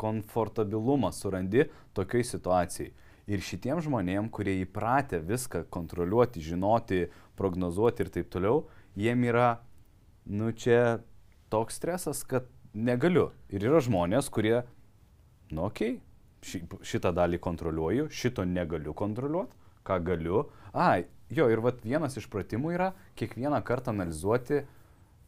[0.00, 2.92] komfortabilumą surandi tokiai situacijai.
[3.30, 7.04] Ir šitiem žmonėm, kurie įpratę viską kontroliuoti, žinoti,
[7.38, 8.64] prognozuoti ir taip toliau,
[8.98, 9.60] jiem yra,
[10.26, 10.98] nu čia
[11.52, 13.28] toks stresas, kad negaliu.
[13.52, 14.62] Ir yra žmonės, kurie,
[15.54, 20.44] nu okei, okay, šitą dalį kontroliuoju, šito negaliu kontroliuoti, ką galiu.
[20.72, 24.64] Ai, jo, ir vat vienas iš pratimų yra kiekvieną kartą analizuoti,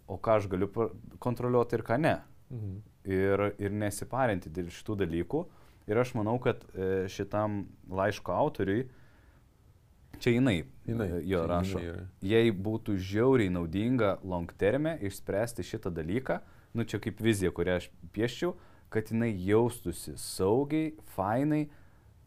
[0.08, 0.70] o ką aš galiu
[1.22, 2.16] kontroliuoti ir ką ne.
[2.50, 2.80] Mhm.
[3.08, 5.42] Ir, ir nesiparinti dėl šitų dalykų.
[5.90, 8.84] Ir aš manau, kad e, šitam laiško autoriui,
[10.22, 15.66] čia jinai, Jinai, e, jo čia rašo, jinai jei būtų žiauriai naudinga long terme išspręsti
[15.66, 16.38] šitą dalyką,
[16.78, 18.54] nu čia kaip vizija, kurią aš pieščiau,
[18.92, 21.64] kad jinai jaustųsi saugiai, fainai,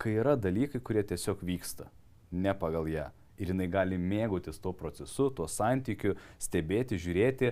[0.01, 1.87] kai yra dalykai, kurie tiesiog vyksta,
[2.35, 3.07] ne pagal ją.
[3.39, 7.51] Ir jinai gali mėgautis tuo procesu, tuo santykiu, stebėti, žiūrėti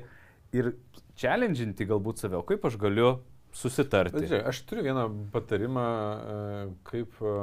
[0.55, 0.73] ir
[1.19, 3.11] challenginti galbūt save, o kaip aš galiu
[3.53, 4.23] Bet susitarti.
[4.25, 7.35] žiūrėk, aš turiu vieną patarimą, e, kaip e,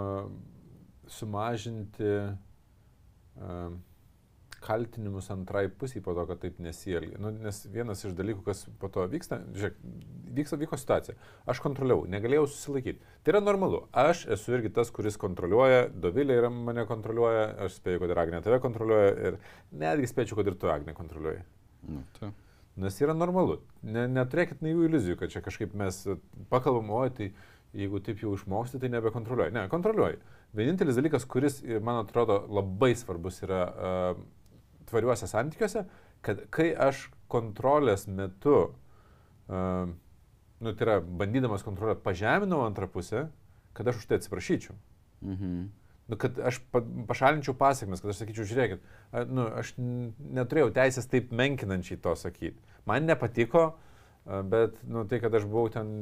[1.18, 3.60] sumažinti e,
[4.60, 7.18] kaltinimus antrai pusiai po to, kad taip nesielgia.
[7.22, 9.78] Nu, nes vienas iš dalykų, kas po to vyksta, žiūrėk,
[10.40, 11.16] vyksta, vyko situacija.
[11.48, 13.00] Aš kontroliavau, negalėjau susilaikyti.
[13.22, 13.84] Tai yra normalu.
[13.94, 18.44] Aš esu irgi tas, kuris kontroliuoja, Dovilė yra mane kontroliuoja, aš spėju, kad ir Agnė
[18.44, 21.46] tave kontroliuoja ir netgi spėčiau, kad ir tu Agnė kontroliuoji.
[21.88, 22.34] Nu, tai.
[22.78, 23.58] Nes yra normalu.
[23.82, 26.04] Ne, neturėkit naivių iliuzijų, kad čia kažkaip mes
[26.52, 27.32] pakalbam, o tai
[27.76, 29.54] jeigu taip jau išmoksti, tai nebekontroliuoji.
[29.54, 30.20] Ne, kontroliuoji.
[30.56, 34.22] Vienintelis dalykas, kuris, man atrodo, labai svarbus yra uh,
[34.90, 35.84] tvariuose santykiuose,
[36.26, 38.56] kad kai aš kontrolės metu,
[39.50, 39.92] uh,
[40.60, 43.28] nu tai yra bandydamas kontroliuoti, pažeminau antrą pusę,
[43.76, 44.74] kad aš už tai atsiprašyčiau.
[45.20, 45.68] Mhm.
[46.10, 48.82] Nu, kad aš pa, pašalinčiau pasiekmes, kad aš sakyčiau, žiūrėkit,
[49.30, 52.58] nu, aš neturėjau teisės taip menkinančiai to sakyti.
[52.90, 53.76] Man nepatiko,
[54.50, 55.92] bet nu, tai, kad aš buvau ten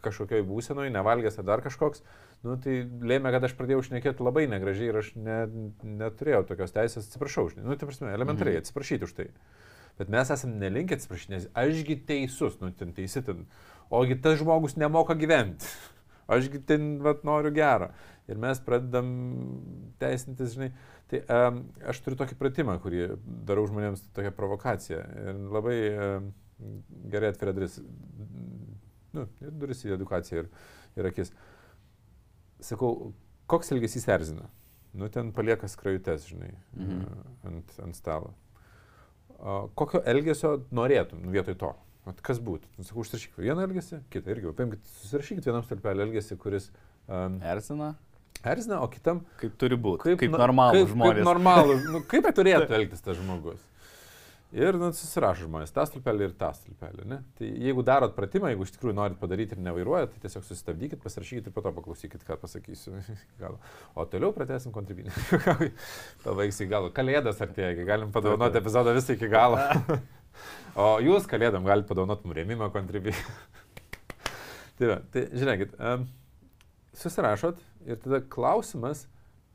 [0.00, 2.00] kažkokioj būsenoje, nevalgęs ar dar kažkoks,
[2.46, 5.42] nu, tai lėmė, kad aš pradėjau šnekėti labai negražiai ir aš ne,
[5.84, 8.64] neturėjau tokios teisės, atsiprašau, nu, tai prasme, elementariai Mhm.
[8.64, 9.28] atsiprašyti už tai.
[10.00, 13.44] Bet mes esame nelinkę atsiprašyti, nes ašgi teisus, nu, ten teisi, ten,
[13.92, 15.68] ogi tas žmogus nemoka gyventi.
[16.30, 17.90] Ašgi ten, vat, noriu gerą.
[18.30, 19.08] Ir mes pradedam
[19.98, 20.68] teisintis, žinai.
[21.10, 23.08] Tai um, aš turiu tokį pratimą, kurį
[23.48, 25.00] darau žmonėms tokią provokaciją.
[25.24, 26.28] Ir labai um,
[27.10, 27.80] gerai atveria duris.
[29.16, 30.50] Nu, ir duris į edukaciją ir,
[31.00, 31.32] ir akis.
[32.62, 33.10] Sakau,
[33.50, 34.46] koks elgesys erzina?
[34.94, 37.02] Nu, ten palieka skrajutes, žinai, Mhm.
[37.46, 38.32] ant, ant stalo.
[39.40, 41.70] O, kokio elgesio norėtum vietoj to?
[42.10, 42.66] Vat kas būtų?
[42.74, 44.50] Nu, sakau, užsirašyk vieną elgesį, kitą irgi.
[44.58, 46.66] Paimkit, susirašykit vienam stulpelį elgesį, kuris
[47.06, 47.92] um, Erzina,
[48.42, 51.20] erzina, o kitam kaip turi būti, kaip, kaip normalų žmonės.
[51.20, 53.62] Kaip normalų, nu, kaip turėtų elgtis tas žmogus.
[54.50, 57.04] Ir nu, susirašo žmonės tą stulpelį ir tą stulpelį.
[57.06, 57.20] Ne?
[57.38, 61.46] Tai jeigu darot pratimą, jeigu iš tikrųjų norit padaryti ir nevairuojat, tai tiesiog sustabdykit, pasirašykit
[61.46, 62.96] ir po to paklausykit, ką pasakysiu.
[63.42, 63.60] Gal.
[63.94, 65.14] O toliau pratęsim kontribinį.
[66.26, 66.90] Pabaigs į galą.
[66.96, 69.62] Kalėdas artėja, galim padovanoti epizodą visą iki galo.
[70.78, 73.16] O jūs kalėdam galite padovanoti mums rėmimą kontribinį.
[74.78, 76.06] tai, va, tai žiūrėkit, um,
[77.00, 79.06] susirašot ir tada klausimas,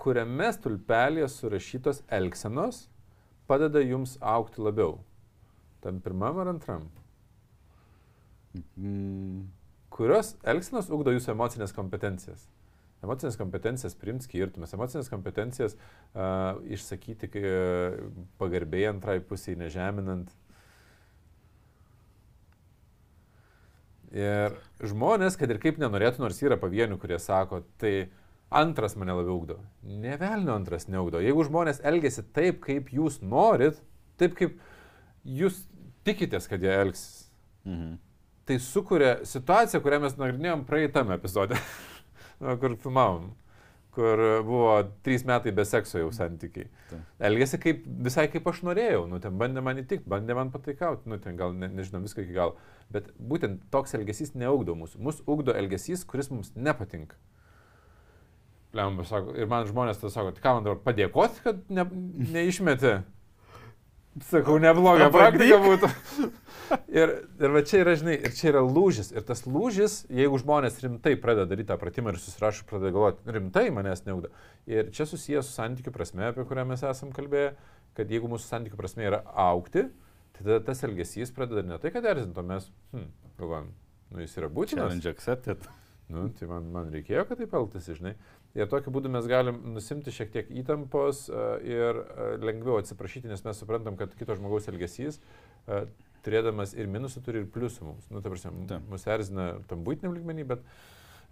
[0.01, 2.85] kuriame stulpelėje surašytos elgsenos
[3.49, 4.99] padeda jums aukti labiau?
[5.85, 6.87] Tam pirmam ar antram?
[8.79, 9.45] Mm,
[9.95, 12.41] Kurios elgsenos ugdo jūsų emocinės kompetencijas?
[13.05, 17.95] Emocinės kompetencijas priimti skirtumus, emocinės kompetencijas uh, išsakyti uh,
[18.41, 20.33] pagarbiai antrai pusiai, nežeminant.
[24.15, 28.07] Ir žmonės, kad ir kaip nenorėtų, nors yra pavienių, kurie sako, tai
[28.55, 29.57] antras mane labiau ugdo.
[29.83, 31.19] Nevelnio antras neugdo.
[31.23, 33.81] Jeigu žmonės elgesi taip, kaip jūs norit,
[34.21, 34.55] taip kaip
[35.27, 35.65] jūs
[36.07, 37.25] tikitės, kad jie elgsis,
[37.67, 37.97] mhm.
[38.47, 41.59] tai sukuria situaciją, kurią mes nagrinėjom praeitame epizode,
[42.61, 43.33] kur filmavom,
[43.95, 44.71] kur buvo
[45.05, 46.67] trys metai be sekso jau santykiai.
[46.89, 47.05] Taip.
[47.29, 51.19] Elgėsi kaip, visai kaip aš norėjau, nu, ten bandė man įtikti, bandė man pataikauti, nu,
[51.23, 52.57] ten gal ne, nežinau viską iki galo,
[52.93, 57.17] bet būtent toks elgesys neugdo mūsų, mūsų ugdo elgesys, kuris mums nepatinka.
[58.75, 61.87] Lemba sako, ir man žmonės tada sako, tai ką man dabar padėkoti, kad ne,
[62.35, 62.97] neišmeti.
[64.23, 65.91] Sakau, nebloga praktika būtų.
[66.89, 69.11] Ir, ir va čia yra, žinai, ir čia yra lūžis.
[69.13, 73.67] Ir tas lūžis, jeigu žmonės rimtai pradeda daryti tą pratimą ir susirašo, pradeda galvoti, rimtai
[73.75, 74.31] manęs neugda.
[74.65, 77.53] Ir čia susijęs su santykių prasme, apie kurią mes esam kalbėję,
[77.97, 79.85] kad jeigu mūsų santykių prasme yra aukti,
[80.33, 83.07] tai tada tas elgesys pradeda ne tai, kad erzinto, mes, hm,
[83.37, 83.69] galvojam,
[84.09, 84.87] nu jis yra būtinas.
[84.87, 85.69] Challenge accepted.
[86.09, 88.13] Nu, tai man, man reikėjo, kad taip elgtasi, žinai.
[88.55, 93.43] Ir tokiu būdu mes galim nusimti šiek tiek įtampos uh, ir uh, lengviau atsiprašyti, nes
[93.43, 95.19] mes suprantam, kad kito žmogaus elgesys,
[95.67, 95.83] uh,
[96.25, 98.09] turėdamas ir minusų, turi ir pliusų mums.
[98.11, 98.85] Nu, ta prasme, Taip.
[98.91, 100.63] mus erzina tam būtiniam lygmenį, bet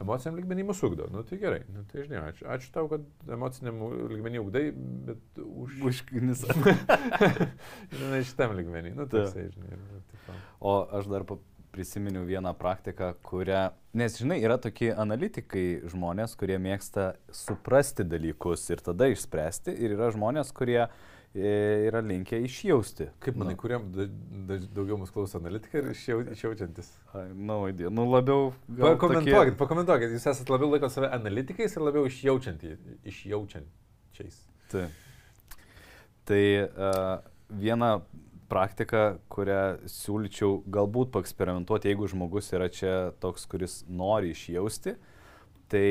[0.03, 1.07] emociniam lygmenį mus ugdo.
[1.13, 1.61] Nu, tai gerai.
[1.73, 3.79] Nu, tai žinai, ačiū, ačiū tau, kad emociniam
[4.11, 4.65] lygmenį ugdai,
[5.09, 5.79] bet už...
[5.89, 6.43] Užkinis.
[7.97, 8.95] žinai, šitam lygmenį.
[8.99, 10.33] Nu, tai, žinai, ir, taip.
[10.63, 11.25] O aš dar
[11.73, 13.63] prisiminiau vieną praktiką, kurią,
[13.97, 20.11] nes žinai, yra tokie analitikai žmonės, kurie mėgsta suprasti dalykus ir tada išspręsti, ir yra
[20.13, 20.89] žmonės, kurie e,
[21.89, 23.09] yra linkę išjausti.
[23.25, 24.05] Kaip manai, nu, kuriam da,
[24.51, 26.91] da, daugiau mūsų klauso analitikai ir išjau, išjaučiantis?
[27.17, 27.89] ai, Nu, idėja.
[27.93, 28.51] nu labiau...
[28.69, 34.37] Pakomentuokit, tokie- pakomentuokit, jūs esate labiau laiko save analitikais ir labiau išjaučiančiais.
[34.71, 34.85] Tai,
[36.29, 37.15] tai uh,
[37.49, 37.95] viena
[38.53, 42.93] praktika, kurią siūlyčiau galbūt paeksperimentuoti, jeigu žmogus yra čia
[43.23, 44.95] toks, kuris nori išjausti,
[45.73, 45.87] tai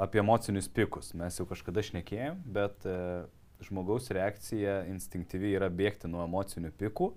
[0.00, 1.12] apie emocinius pikus.
[1.14, 3.28] Mes jau kažkada šnekėjom, bet uh,
[3.62, 7.12] žmogaus reakcija instinktyviai yra bėgti nuo emocinių pikų.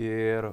[0.00, 0.50] Ir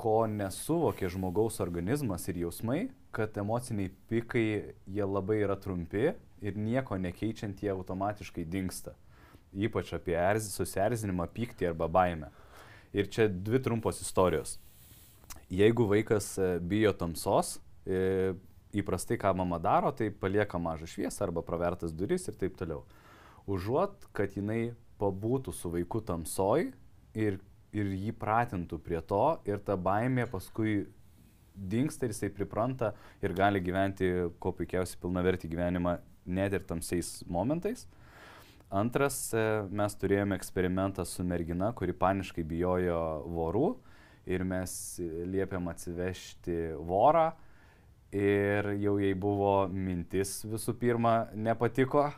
[0.00, 4.46] ko nesuvokė žmogaus organizmas ir jausmai, kad emociniai pikai
[4.90, 6.14] jie labai yra trumpi
[6.44, 8.96] ir nieko nekeičiant jie automatiškai dinksta.
[9.54, 12.30] Ypač apie erz, susierzinimą, pyktį arba baimę.
[12.94, 14.58] Ir čia dvi trumpos istorijos.
[15.50, 18.34] Jeigu vaikas e, bijo tamsos, e,
[18.74, 22.82] įprastai ką mama daro, tai palieka mažą šviesą arba pravertas duris ir taip toliau.
[23.46, 26.70] Užuot, kad jinai pabūtų su vaiku tamsoj
[27.14, 27.38] ir,
[27.74, 30.84] ir jį pratintų prie to ir ta baimė paskui
[31.54, 32.92] dinksta ir jisai pripranta
[33.22, 34.10] ir gali gyventi
[34.42, 37.86] kuo puikiausiai pilnavertį gyvenimą net ir tamsiais momentais.
[38.74, 42.98] Antras, e, mes turėjome eksperimentą su mergina, kuri paniškai bijojo
[43.30, 43.68] vorų
[44.26, 44.72] ir mes
[45.30, 47.28] liepėm atsivežti vorą.
[48.14, 52.08] Ir jau jai buvo mintis visų pirma nepatiko,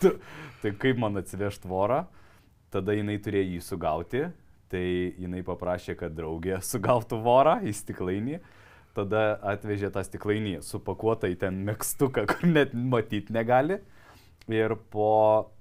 [0.62, 2.04] tai kaip man atsivežti vorą,
[2.74, 4.26] tada jinai turėjo jį sugauti,
[4.70, 4.84] tai
[5.22, 8.42] jinai paprašė, kad draugė sugautų vorą į stiklainį,
[8.98, 13.78] tada atvežė tą stiklainį supakuotą į ten mėgstuką, kur net matyti negali.
[14.50, 15.51] Ir po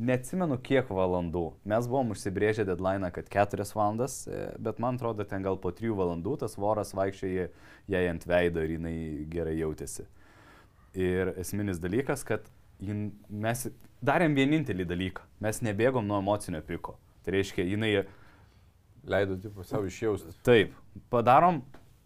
[0.00, 1.44] neatsimenu kiek valandų.
[1.68, 5.92] Mes buvom užsibrėžę deadline, kad 4 valandas, e, bet man atrodo, ten gal po 3
[5.98, 7.50] valandų tas voras vaikščioja
[7.90, 8.96] jai ant veido ir jinai
[9.30, 10.06] gerai jautėsi.
[10.96, 12.48] Ir esminis dalykas, kad
[12.82, 13.68] jin, mes
[14.02, 15.26] darėm vienintelį dalyką.
[15.44, 16.96] Mes nebėgom nuo emocinio piko.
[17.24, 17.92] Tai reiškia, jinai
[19.08, 20.34] Leido, tipo, savo išjausti.
[20.44, 20.74] Taip,
[21.08, 21.62] padarom,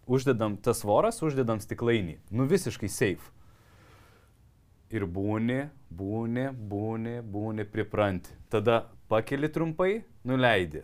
[0.07, 2.19] uždedam tas voras, uždedam stiklainį.
[2.31, 3.34] Nu visiškai safe.
[4.93, 8.33] Ir būni, būni, būni, būni, pripranti.
[8.53, 10.83] Tada pakeli trumpai, nuleidi.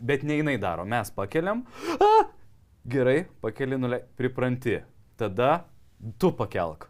[0.00, 1.64] Bet ne jinai daro, mes pakeliam.
[2.00, 2.26] A!
[2.88, 4.78] Gerai, pakeli, nuleidi, pripranti.
[5.20, 5.66] Tada
[6.20, 6.88] tu pakelk.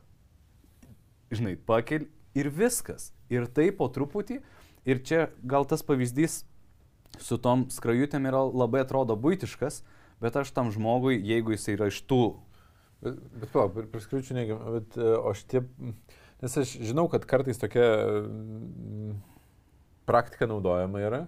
[1.35, 3.11] Žinai, pakeli ir viskas.
[3.33, 4.41] Ir tai po truputį.
[4.87, 6.45] Ir čia gal tas pavyzdys
[7.23, 9.81] su tom skrajutėm yra labai atrodo būtiškas,
[10.23, 12.37] bet aš tam žmogui, jeigu jis yra iš tų...
[13.05, 15.61] Bet, bet palauk, prie skaičių neigiam, bet e, o šitie,
[16.43, 17.87] nes aš žinau, kad kartais tokia
[18.23, 19.17] mm,
[20.09, 21.25] praktika naudojama yra,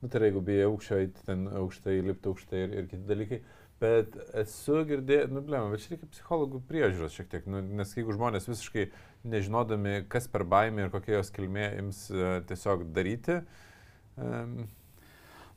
[0.00, 3.40] nu tai yra, jeigu bijai aukščio, eiti ten aukštai, lipti aukštai ir, ir kiti dalykai,
[3.80, 8.16] bet esu girdėjęs, nu blema, bet čia reikia psichologų priežiūros šiek tiek, nu, nes jeigu
[8.16, 8.90] žmonės visiškai
[9.30, 13.40] nežinodami, kas per baimę ir kokia jos kilmė ims uh, tiesiog daryti,
[14.20, 14.62] um,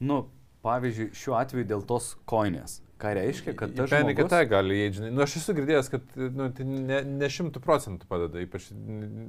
[0.04, 0.24] Nu,
[0.66, 2.82] pavyzdžiui, šiuo atveju dėl tos koinės.
[3.04, 4.30] Ką reiškia, kad tas žmogus...
[4.32, 5.10] tai gali įeiti, žinai.
[5.12, 8.70] Nu, aš esu girdėjęs, kad nu, tai ne, šimtų procentų padeda, ypač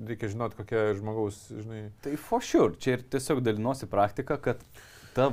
[0.07, 1.81] reikia žinoti, kokia žmogaus, žinai.
[2.05, 4.63] Tai for sure, čia ir tiesiog dalinosi praktika, kad
[5.17, 5.33] ta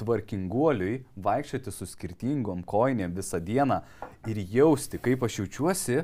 [0.00, 3.80] tvarkinguoliui vaikščioti su skirtingom koinėm visą dieną
[4.28, 6.02] ir jausti, kaip aš jaučiuosi,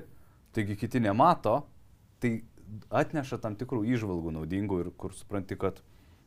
[0.57, 1.59] taigi kiti nemato,
[2.24, 2.39] tai
[2.89, 5.85] atneša tam tikrų išvalgų naudingų ir kur supranti, kad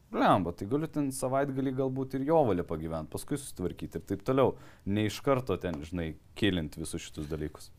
[0.09, 4.55] Blemba, tai galiu ten savaitgalį galbūt ir jo valia pagyventi, paskui susitvarkyti ir taip toliau.
[4.89, 7.69] Ne iš karto ten, žinai, kilint visus šitus dalykus.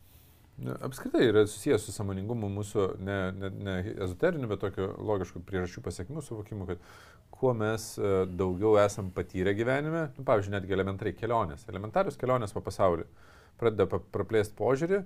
[0.85, 3.75] Apskritai yra susijęs su samoningumu mūsų ne, ne, ne
[4.05, 6.83] ezoteriniu, bet tokiu logišku priežasčių pasiekimų suvokimu, kad
[7.33, 12.61] kuo mes e, daugiau esam patyrę gyvenime, nu, pavyzdžiui, netgi elementariai kelionės, elementarius kelionės po
[12.63, 13.07] pasaulį,
[13.59, 15.01] pradeda praplėsti požiūrį,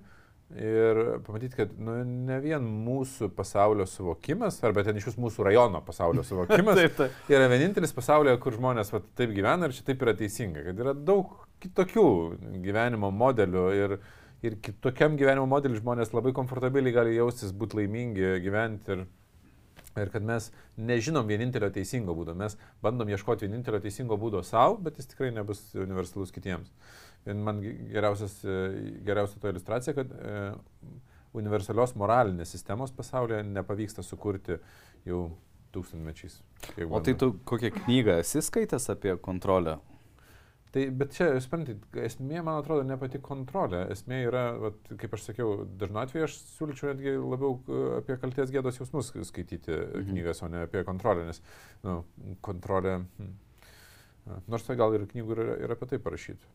[0.53, 5.81] ir pamatyti, kad nu, ne vien mūsų pasaulio suvokimas, arba ten iš jūsų mūsų rajono
[5.85, 7.17] pasaulio suvokimas taip, taip.
[7.33, 10.93] yra vienintelis pasaulyje, kur žmonės va, taip gyvena ir čia taip yra teisinga, kad yra
[10.93, 11.33] daug
[11.65, 12.07] kitokių
[12.61, 13.97] gyvenimo modelių ir,
[14.45, 19.05] ir kitokiam gyvenimo modeliu žmonės labai komfortabiliai gali jaustis, būti laimingi, gyventi ir
[19.95, 24.97] Ir kad mes nežinom vienintelio teisingo būdo, mes bandom ieškoti vienintelio teisingo būdo savo, bet
[24.99, 26.73] jis tikrai nebus universalus kitiems.
[27.26, 28.28] Man geriausia
[29.41, 30.51] to iliustracija, kad e,
[31.34, 34.59] universalios moralinės sistemos pasaulyje nepavyksta sukurti
[35.09, 35.26] jau
[35.76, 36.38] tūkstantmečiais.
[36.88, 39.80] O tai tu kokią knygą esi skaitęs apie kontrolę?
[40.76, 43.86] Tai, bet čia, suprantate, esmė, man atrodo, ne pati kontrolė.
[43.93, 48.51] Esmė yra, vat, kaip aš sakiau, dažnu atveju aš siūlyčiau netgi labiau e, apie kalties
[48.51, 50.09] gėdos jausmus skaityti mhm.
[50.09, 51.41] knygas, o ne apie kontrolę, nes
[51.88, 52.01] nu,
[52.43, 52.99] kontrolė...
[53.15, 53.34] Hmm.
[54.49, 56.47] Nors tai gal ir knygų yra, yra apie tai parašyti.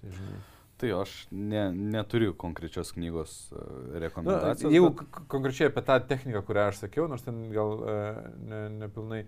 [0.00, 0.40] Tai, žinai.
[0.80, 3.60] tai aš ne, neturiu konkrečios knygos uh,
[4.02, 4.70] rekomendacijos.
[4.70, 5.20] Na, jeigu bet...
[5.32, 9.24] konkrečiai apie tą techniką, kurią aš sakiau, nors ten gal uh, ne, nepilnai.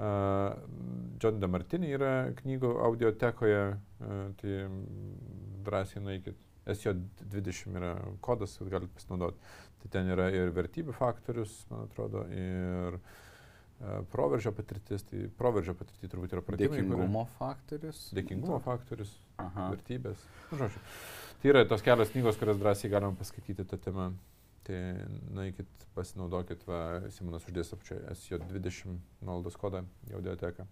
[0.00, 0.54] Uh,
[1.20, 4.60] John DeMartini yra knygų audiotekoje, uh, tai
[5.66, 6.38] drąsiai nueikit.
[6.70, 9.40] SJ20 yra kodas, galite pasinaudoti.
[9.80, 13.18] Tai ten yra ir vertybių faktorius, man atrodo, ir uh,
[14.12, 16.76] Proveržio patirtis, tai proveržio patirtis turbūt yra pratimai.
[16.76, 17.36] Dėkingumo kurie...
[17.38, 18.00] faktorius.
[18.16, 19.70] Dėkingumo faktorius, Aha.
[19.72, 20.26] vertybės.
[20.50, 20.82] Nu, žodžiu.
[21.40, 24.10] Tai yra tos kelios knygos, kurias drąsiai galima paskaityti tą temą.
[24.68, 24.80] Tai
[25.32, 26.82] nueikit, pasinaudokit, va,
[27.14, 30.68] Simonas uždės apčioje SJ20 nuolaidos kodą į audioteką.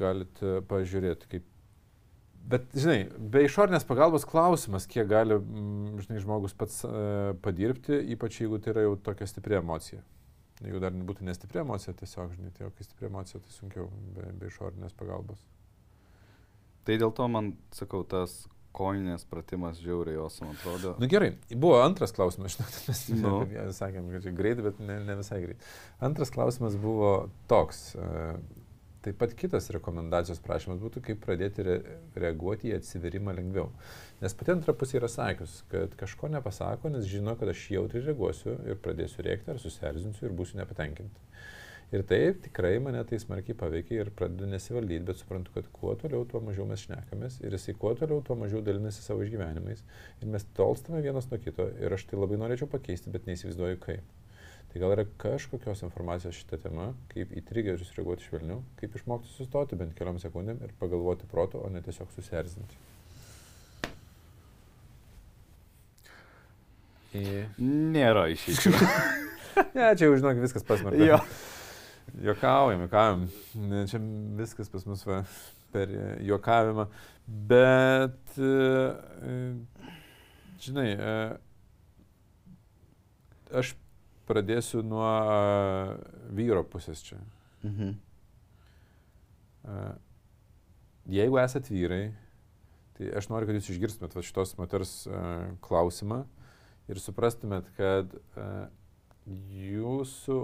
[0.00, 1.46] Galit pažiūrėti, kaip
[2.50, 5.36] Bet, žinai, be išorinės pagalbos klausimas, kiek gali,
[6.00, 10.00] žinai, žmogus pats uh, padirbti, ypač jeigu tai yra jau tokia stipri emocija.
[10.60, 14.26] Jeigu dar būtų nestipri emocija, tiesiog, žinai, tai jau kai stipri emocija, tai sunkiau be,
[14.36, 15.40] be išorinės pagalbos.
[16.84, 18.42] Tai dėl to man, sakau, tas
[18.76, 20.94] koinės pratimas žiauriai jos, man atrodo.
[20.98, 23.34] Na nu, gerai, buvo antras klausimas, žinot, mes nu.
[23.80, 25.70] sakėm, kad čia greit, bet ne, ne visai greit.
[26.10, 27.14] Antras klausimas buvo
[27.50, 27.90] toks.
[27.96, 28.36] Uh,
[29.00, 31.76] Taip pat kitas rekomendacijos prašymas būtų, kaip pradėti re
[32.20, 33.70] reaguoti į atsiverimą lengviau.
[34.20, 38.58] Nes pati antra pusė yra sakius, kad kažko nepasako, nes žino, kad aš jautriai reaguosiu
[38.68, 41.24] ir pradėsiu rėkti ar susierzinsiu ir būsiu nepatenkinti.
[41.96, 46.28] Ir taip tikrai mane tai smarkiai paveikia ir pradedu nesivaldyti, bet suprantu, kad kuo toliau,
[46.28, 49.80] tuo mažiau mes šnekamės ir jisai kuo toliau, tuo mažiau dalinasi savo išgyvenimais.
[50.20, 54.19] Ir mes tolstame vienas nuo kito ir aš tai labai norėčiau pakeisti, bet neįsivaizduoju kaip.
[54.70, 59.78] Tai gal yra kažkokios informacijos šitą temą, kaip į trigerius reaguoti švelniau, kaip išmokti sustoti
[59.78, 62.78] bent keliom sekundėm ir pagalvoti proto, o ne tiesiog susierzinti.
[67.18, 67.24] Į...
[67.96, 68.70] Nėra išeičių.
[69.76, 71.02] ne, čia jau žinok, viskas pasmerkta.
[71.02, 71.18] Jo.
[72.22, 73.26] Jokaujam, jokaujam.
[73.90, 73.98] Čia
[74.38, 75.24] viskas pas mus va,
[75.74, 75.90] per
[76.30, 76.86] jokavimą.
[77.26, 79.34] Bet, e,
[80.62, 81.20] žinai, e,
[83.58, 83.74] aš
[84.30, 85.10] pradėsiu nuo
[86.36, 87.18] vyro pusės čia.
[87.66, 87.92] Mhm.
[91.10, 92.04] Jeigu esat vyrai,
[92.96, 94.94] tai aš noriu, kad jūs išgirstumėt šitos moters
[95.66, 96.22] klausimą
[96.90, 98.14] ir suprastumėt, kad
[99.26, 100.40] jūsų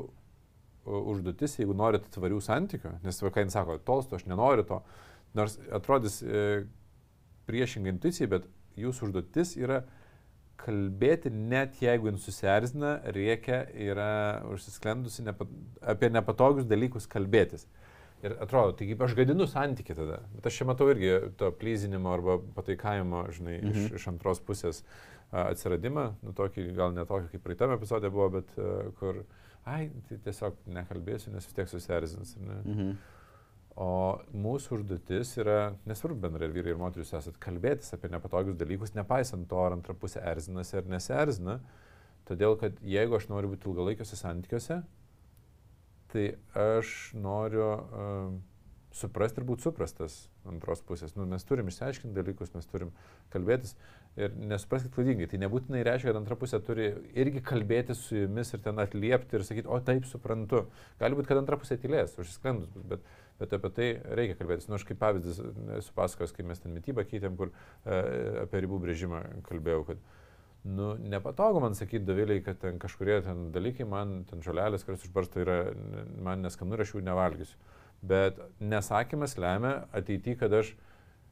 [0.87, 4.81] užduotis, jeigu norite tvarių santykių, nes va, ką jis sako, tolsto, aš nenoriu to,
[5.37, 6.67] nors atrodys e,
[7.49, 8.47] priešingai intuicijai, bet
[8.79, 9.83] jūsų užduotis yra
[10.67, 14.11] kalbėti, net jeigu jis susierzina, reikia, yra
[14.53, 15.47] užsisklendusi nepa,
[15.95, 17.67] apie nepatogius dalykus kalbėtis.
[18.25, 20.23] Ir atrodo, tai kaip aš gadinu santyki tada.
[20.35, 23.75] Bet aš čia matau irgi to plyzinimo arba pataikavimo, žinai, mhm.
[23.75, 28.31] iš, iš antros pusės a, atsiradimą, nu tokį, gal ne tokį kaip praeitame epizode buvo,
[28.39, 29.21] bet a, kur,
[29.69, 32.35] ai, tai tiesiog nekalbėsiu, nes vis tiek susierzins.
[32.41, 32.97] Mhm.
[33.77, 38.95] O mūsų užduotis yra, nesvarbu bendrai ir vyrai ir moteris esat, kalbėtis apie nepatogius dalykus,
[38.97, 41.59] nepaisant to, ar antra pusė erzinasi ar neserzina.
[42.27, 44.81] Todėl, kad jeigu aš noriu būti ilgalaikiuose santykiuose,
[46.11, 46.25] tai
[46.57, 48.33] aš noriu uh,
[48.97, 50.17] suprasti ir būti suprastas
[50.49, 51.13] antros pusės.
[51.19, 52.93] Nu, mes turim išsiaiškinti dalykus, mes turim
[53.35, 53.75] kalbėtis
[54.17, 55.29] ir nesupraskite klaidingai.
[55.29, 59.45] Tai nebūtinai reiškia, kad antra pusė turi irgi kalbėti su jumis ir ten atliepti ir
[59.47, 60.65] sakyti, o taip suprantu.
[61.03, 63.11] Gali būti, kad antra pusė tylės, užsisklendus, bet, bet
[63.45, 64.69] apie tai reikia kalbėtis.
[64.71, 65.41] Nu, aš kaip pavyzdys
[65.79, 67.99] esu pasakojęs, kai mes ten mytybą keitėm, kur e,
[68.45, 70.01] apie ribų brėžimą kalbėjau, kad
[70.67, 75.43] nu, nepatogu man sakyti daviliai, kad ten kažkurie ten dalykai, man ten žolelės, kurios išbarsto,
[75.45, 75.59] yra,
[76.25, 77.61] man neskanu ir aš jų nevalgysiu.
[78.07, 80.73] Bet nesakymas lemia ateityje, kad aš,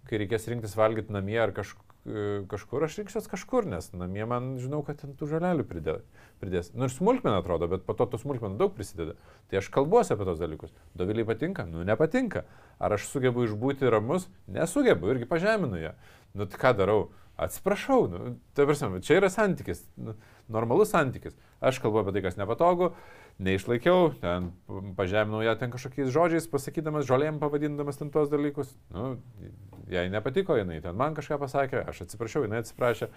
[0.09, 4.83] kai reikės rinktis valgyti namie ar kažkur, kažkur aš rinksiuos kažkur, nes namie man žinau,
[4.85, 5.95] kad ten tų žolelių pridė,
[6.43, 6.69] pridės.
[6.77, 9.17] Nors nu, smulkmena atrodo, bet po to tų smulkmenų daug prisideda.
[9.49, 10.75] Tai aš kalbuosi apie tos dalykus.
[10.95, 11.65] Doviliai patinka?
[11.69, 12.45] Nu, nepatinka.
[12.77, 14.29] Ar aš sugebu išbūti ramus?
[14.53, 15.95] Nesugebu, irgi pažeminu ją.
[16.37, 17.07] Nu, tai ką darau?
[17.41, 20.13] Atsiprašau, nu, tai prasme, čia yra santykis, nu,
[20.53, 21.35] normalus santykis.
[21.61, 22.93] Aš kalbu apie tai, kas nepatogu,
[23.43, 24.53] neišlaikiau, ten
[24.99, 28.71] pažeminau ją ten kažkokiais žodžiais, pasakydamas, žolėm pavadindamas ten tuos dalykus.
[28.95, 29.17] Nu,
[29.91, 33.11] jai nepatiko, jinai ten man kažką pasakė, aš atsiprašau, jinai atsiprašė,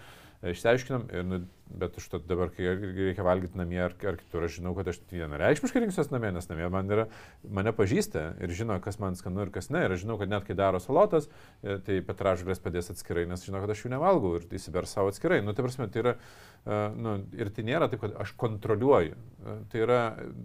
[0.52, 1.40] išsiaiškinom, ir, nu,
[1.82, 5.82] bet to dabar, kai reikia valgyti namie ar, ar kitur, aš žinau, kad aš vienareikšmiškai
[5.84, 7.08] rinksiuosi namie, nes namie man yra,
[7.44, 9.84] mane pažįsta ir žino, kas man skanu ir kas ne.
[9.86, 11.30] Ir aš žinau, kad net kai daro salotas,
[11.62, 15.42] e, tai petražalės padės atskirai, nes žino, kad aš jų nevalgau ir įsiber savo atskirai.
[15.46, 19.16] Nu, tai prasme, tai yra, uh, nu, ir tai nėra taip, kad aš kontroliuoju.
[19.16, 20.02] Uh, tai yra,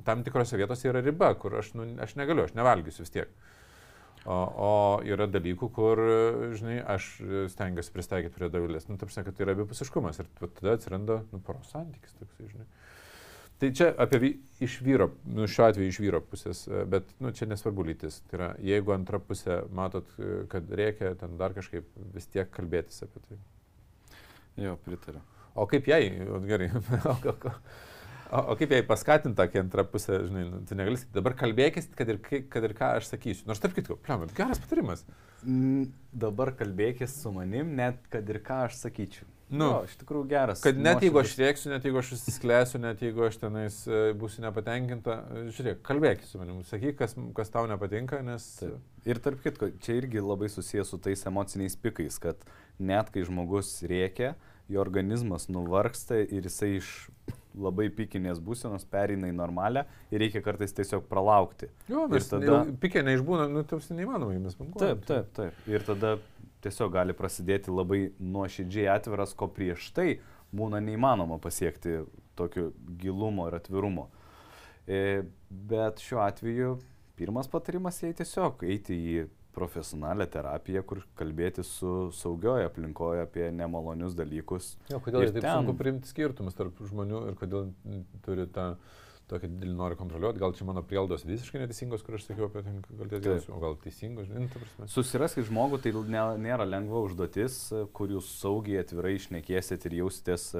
[0.07, 3.33] tam tikrose vietose yra riba, kur aš, nu, aš negaliu, aš nevalgysiu vis tiek.
[4.23, 6.01] O, o yra dalykų, kur,
[6.55, 7.09] žinai, aš
[7.51, 8.87] stengiuosi pristaikyti prie davilės.
[8.87, 12.69] Nu, taip sakant, tai yra abipusiškumas ir tada atsiranda, nu, poros santykis toksai, žinai.
[13.63, 17.87] Tai čia apie iš vyro, nu, šiuo atveju iš vyro pusės, bet, nu, čia nesvarbu
[17.91, 18.21] lytis.
[18.31, 20.09] Tai yra, jeigu antra pusė matot,
[20.51, 23.39] kad reikia ten dar kažkaip vis tiek kalbėtis apie tai.
[24.63, 25.23] Jo, pritariu.
[25.55, 26.05] O kaip jai,
[26.49, 26.71] gerai,
[28.33, 31.91] O, o kaip jai paskatinti tą antrą pusę, žinai, nu, tu negali sakyti, dabar kalbėkis,
[31.93, 33.45] kad ir, kad ir ką aš sakysiu.
[33.51, 35.03] Nors tarp kitko, pliam, geras patarimas.
[35.45, 39.29] Mm, dabar kalbėkis su manim, net kad ir ką aš sakyčiau.
[39.53, 40.63] Nu, o, iš tikrųjų geras.
[40.65, 44.47] Kad net jeigu aš rėksiu, net jeigu aš įsisklėsiu, net jeigu aš tenais e, būsiu
[44.47, 45.19] nepatenkinta,
[45.53, 48.47] žiūrėk, kalbėkis su manim, sakyk, kas, kas tau nepatinka, nes...
[48.63, 48.81] Taip.
[49.05, 52.41] Ir tarp kitko, čia irgi labai susijęs su tais emociniais pikais, kad
[52.81, 54.33] net kai žmogus rėkia,
[54.73, 56.93] jo organizmas nuvargsta ir jisai iš
[57.53, 61.69] labai pikinės būsenos pereina į normalią ir reikia kartais tiesiog pralaukti.
[61.91, 62.63] Jo, ir tada...
[62.81, 64.87] Pikė neišbūna, nu, tarsi neįmanoma jomis bankuoti.
[64.87, 65.67] Taip, taip, taip.
[65.69, 66.15] Ir tada
[66.65, 70.09] tiesiog gali prasidėti labai nuoširdžiai atviras, ko prieš tai
[70.55, 72.03] būna neįmanoma pasiekti
[72.39, 72.71] tokio
[73.01, 74.09] gilumo ir atvirumo.
[74.89, 76.77] E, bet šiuo atveju
[77.19, 84.17] pirmas patarimas jai tiesiog eiti į profesionalią terapiją, kur kalbėti su saugioje aplinkoje apie nemalonius
[84.19, 84.75] dalykus.
[84.91, 85.53] Jo, kodėl taip ten...
[85.53, 87.73] sunku priimti skirtumus tarp žmonių ir kodėl
[88.25, 88.75] turi tą
[89.33, 92.81] tokį didelį nori kontroliuoti, gal čia mano prieldos visiškai neteisingos, kur aš sakiau apie ten
[92.83, 94.89] jausmą, o gal teisingos, žinai, ta prasme.
[94.93, 97.61] Susiraskit žmogų, tai ne, nėra lengva užduotis,
[97.97, 100.51] kur jūs saugiai atvirai išnekėsit ir jausitės,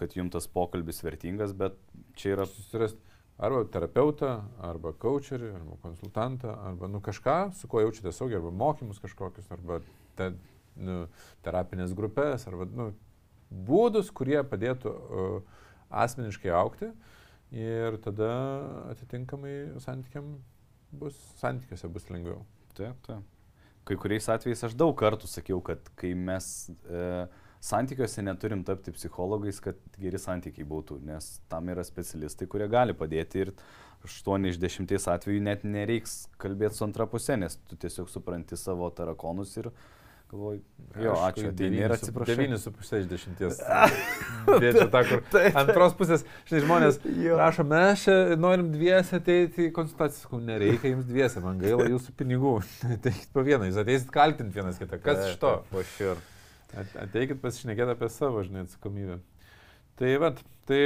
[0.00, 1.78] kad jums tas pokalbis vertingas, bet
[2.18, 2.48] čia yra...
[2.50, 3.05] Susirasti
[3.36, 4.32] arba terapeutą,
[4.64, 9.80] arba coacherį, arba konsultantą, arba nu, kažką, su kuo jaučiate saugiai, arba mokymus kažkokius, arba
[10.16, 10.30] te,
[10.76, 11.02] nu,
[11.44, 12.90] terapinės grupės, arba nu,
[13.66, 16.90] būdus, kurie padėtų uh, asmeniškai aukti
[17.54, 18.30] ir tada
[18.90, 20.36] atitinkamai santykiam
[20.90, 22.42] bus, santykiuose bus lengviau.
[22.76, 23.24] Taip, taip.
[23.86, 26.46] Kai kuriais atvejais aš daug kartų sakiau, kad kai mes
[26.90, 27.02] e,
[27.66, 33.46] santykiuose neturim tapti psichologais, kad geri santykiai būtų, nes tam yra specialistai, kurie gali padėti
[33.46, 33.52] ir
[34.06, 38.90] 8 iš 10 atvejų net nereiks kalbėti su antra pusė, nes tu tiesiog supranti savo
[38.94, 39.70] tarakonus ir
[40.30, 40.60] galvoju,
[40.98, 42.34] jo, ačiū, tai nėra atsiprašau.
[42.38, 43.60] 9,5 iš 10.
[44.62, 47.00] Dėčiau tą, kur antros pusės, žinai, žmonės
[47.38, 52.16] rašo, mes čia norim dviese ateiti į konsultaciją, sakau, nereikia jums dviese, man gaila jūsų
[52.18, 52.56] pinigų,
[52.98, 55.60] ateikit po vieną, jūs ateisit kaltinti vienas kitą, kas iš to?
[55.70, 56.18] Po šiur.
[56.76, 59.18] Ateikit pasišnekėti apie savo, žinai, atsakomybę.
[59.96, 60.80] Tai vad, tai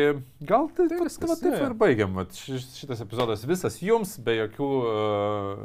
[0.46, 2.14] gal tai, tai viskas, va, taip ir baigiam.
[2.20, 5.64] Vat, šitas epizodas visas jums, be jokių uh,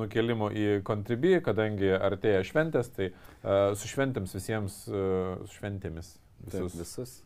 [0.00, 6.14] nukelimų į kontribį, kadangi artėja šventės, tai uh, su šventėms visiems, uh, su šventėmis
[6.46, 6.56] visus.
[6.56, 7.16] Taip, visus.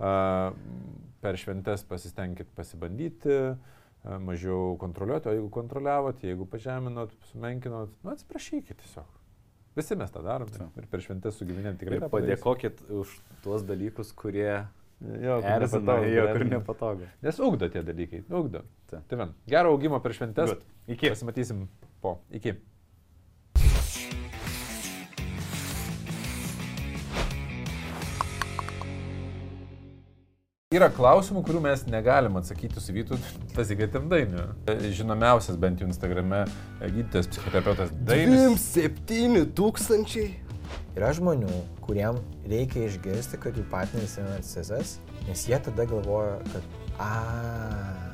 [0.00, 0.56] Uh,
[1.22, 8.80] per šventės pasistengit pasibandyti, e, mažiau kontroliuoti, o jeigu kontroliavot, jeigu pažeminot, sumenkinot, nu atsiprašykit
[8.82, 9.21] tiesiog.
[9.76, 10.76] Visi mes tą darom Taip.
[10.76, 13.12] ir per šventės su gyvenėm tikrai Ir padėkokit už
[13.44, 14.64] tuos dalykus, kurie
[15.02, 17.06] Jo, kur erzina, jo, kur nepatogu.
[17.26, 18.62] Nes ugdo tie dalykai, ugdo.
[18.90, 19.00] Ta.
[19.10, 20.14] Tai man, gero augimo per.
[20.14, 20.60] Good.
[20.94, 21.08] Iki.
[21.14, 21.64] Pasimatysim
[22.04, 22.20] po.
[22.30, 22.54] Iki.
[30.72, 33.18] Yra klausimų, kurių mes negalim atsakyti su Vytu
[33.52, 34.46] Tazikėtim Dainiu.
[34.96, 36.46] Žinomiausias bent jau Instagrame
[36.80, 38.46] gydytojas psichoterapeutas Dainis.
[38.72, 40.30] 27 tūkstančiai.
[40.96, 41.50] Yra žmonių,
[41.84, 44.94] kuriem reikia išgirsti, kad jų partneris yra narcizas,
[45.26, 47.12] nes jie tada galvoja, kad, a,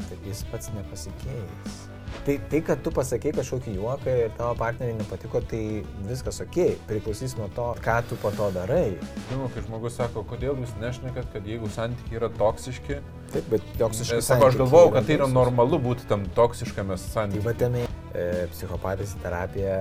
[0.09, 1.79] taip jis pats nepasikeis.
[2.27, 5.61] Tai, tai, kad tu pasakei kažkokį juoką ir tavo partneriai nepatiko, tai
[6.09, 8.99] viskas ok, priklausys nuo to, ką tu po to darai.
[9.31, 13.01] Nu, kai žmogus sako, kodėl jūs nešnekat, kad jeigu santykiai yra toksiški,
[13.33, 14.29] Taip, bet toksiškas.
[14.29, 17.45] Sako, aš galvojau, kad tai yra normalu būti tam toksiškame Tai santykiu.
[17.45, 19.77] va tenai e, psichopatas į terapiją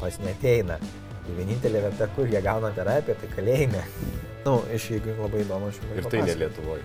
[0.00, 0.76] pas neteina.
[1.24, 3.84] Ir vienintelė vieta, kur jie gauna terapiją, tai kalėjime.
[3.84, 6.82] Na, nu, iš jeigu labai įdomu, aš jums Ir tai ne Lietuvoje.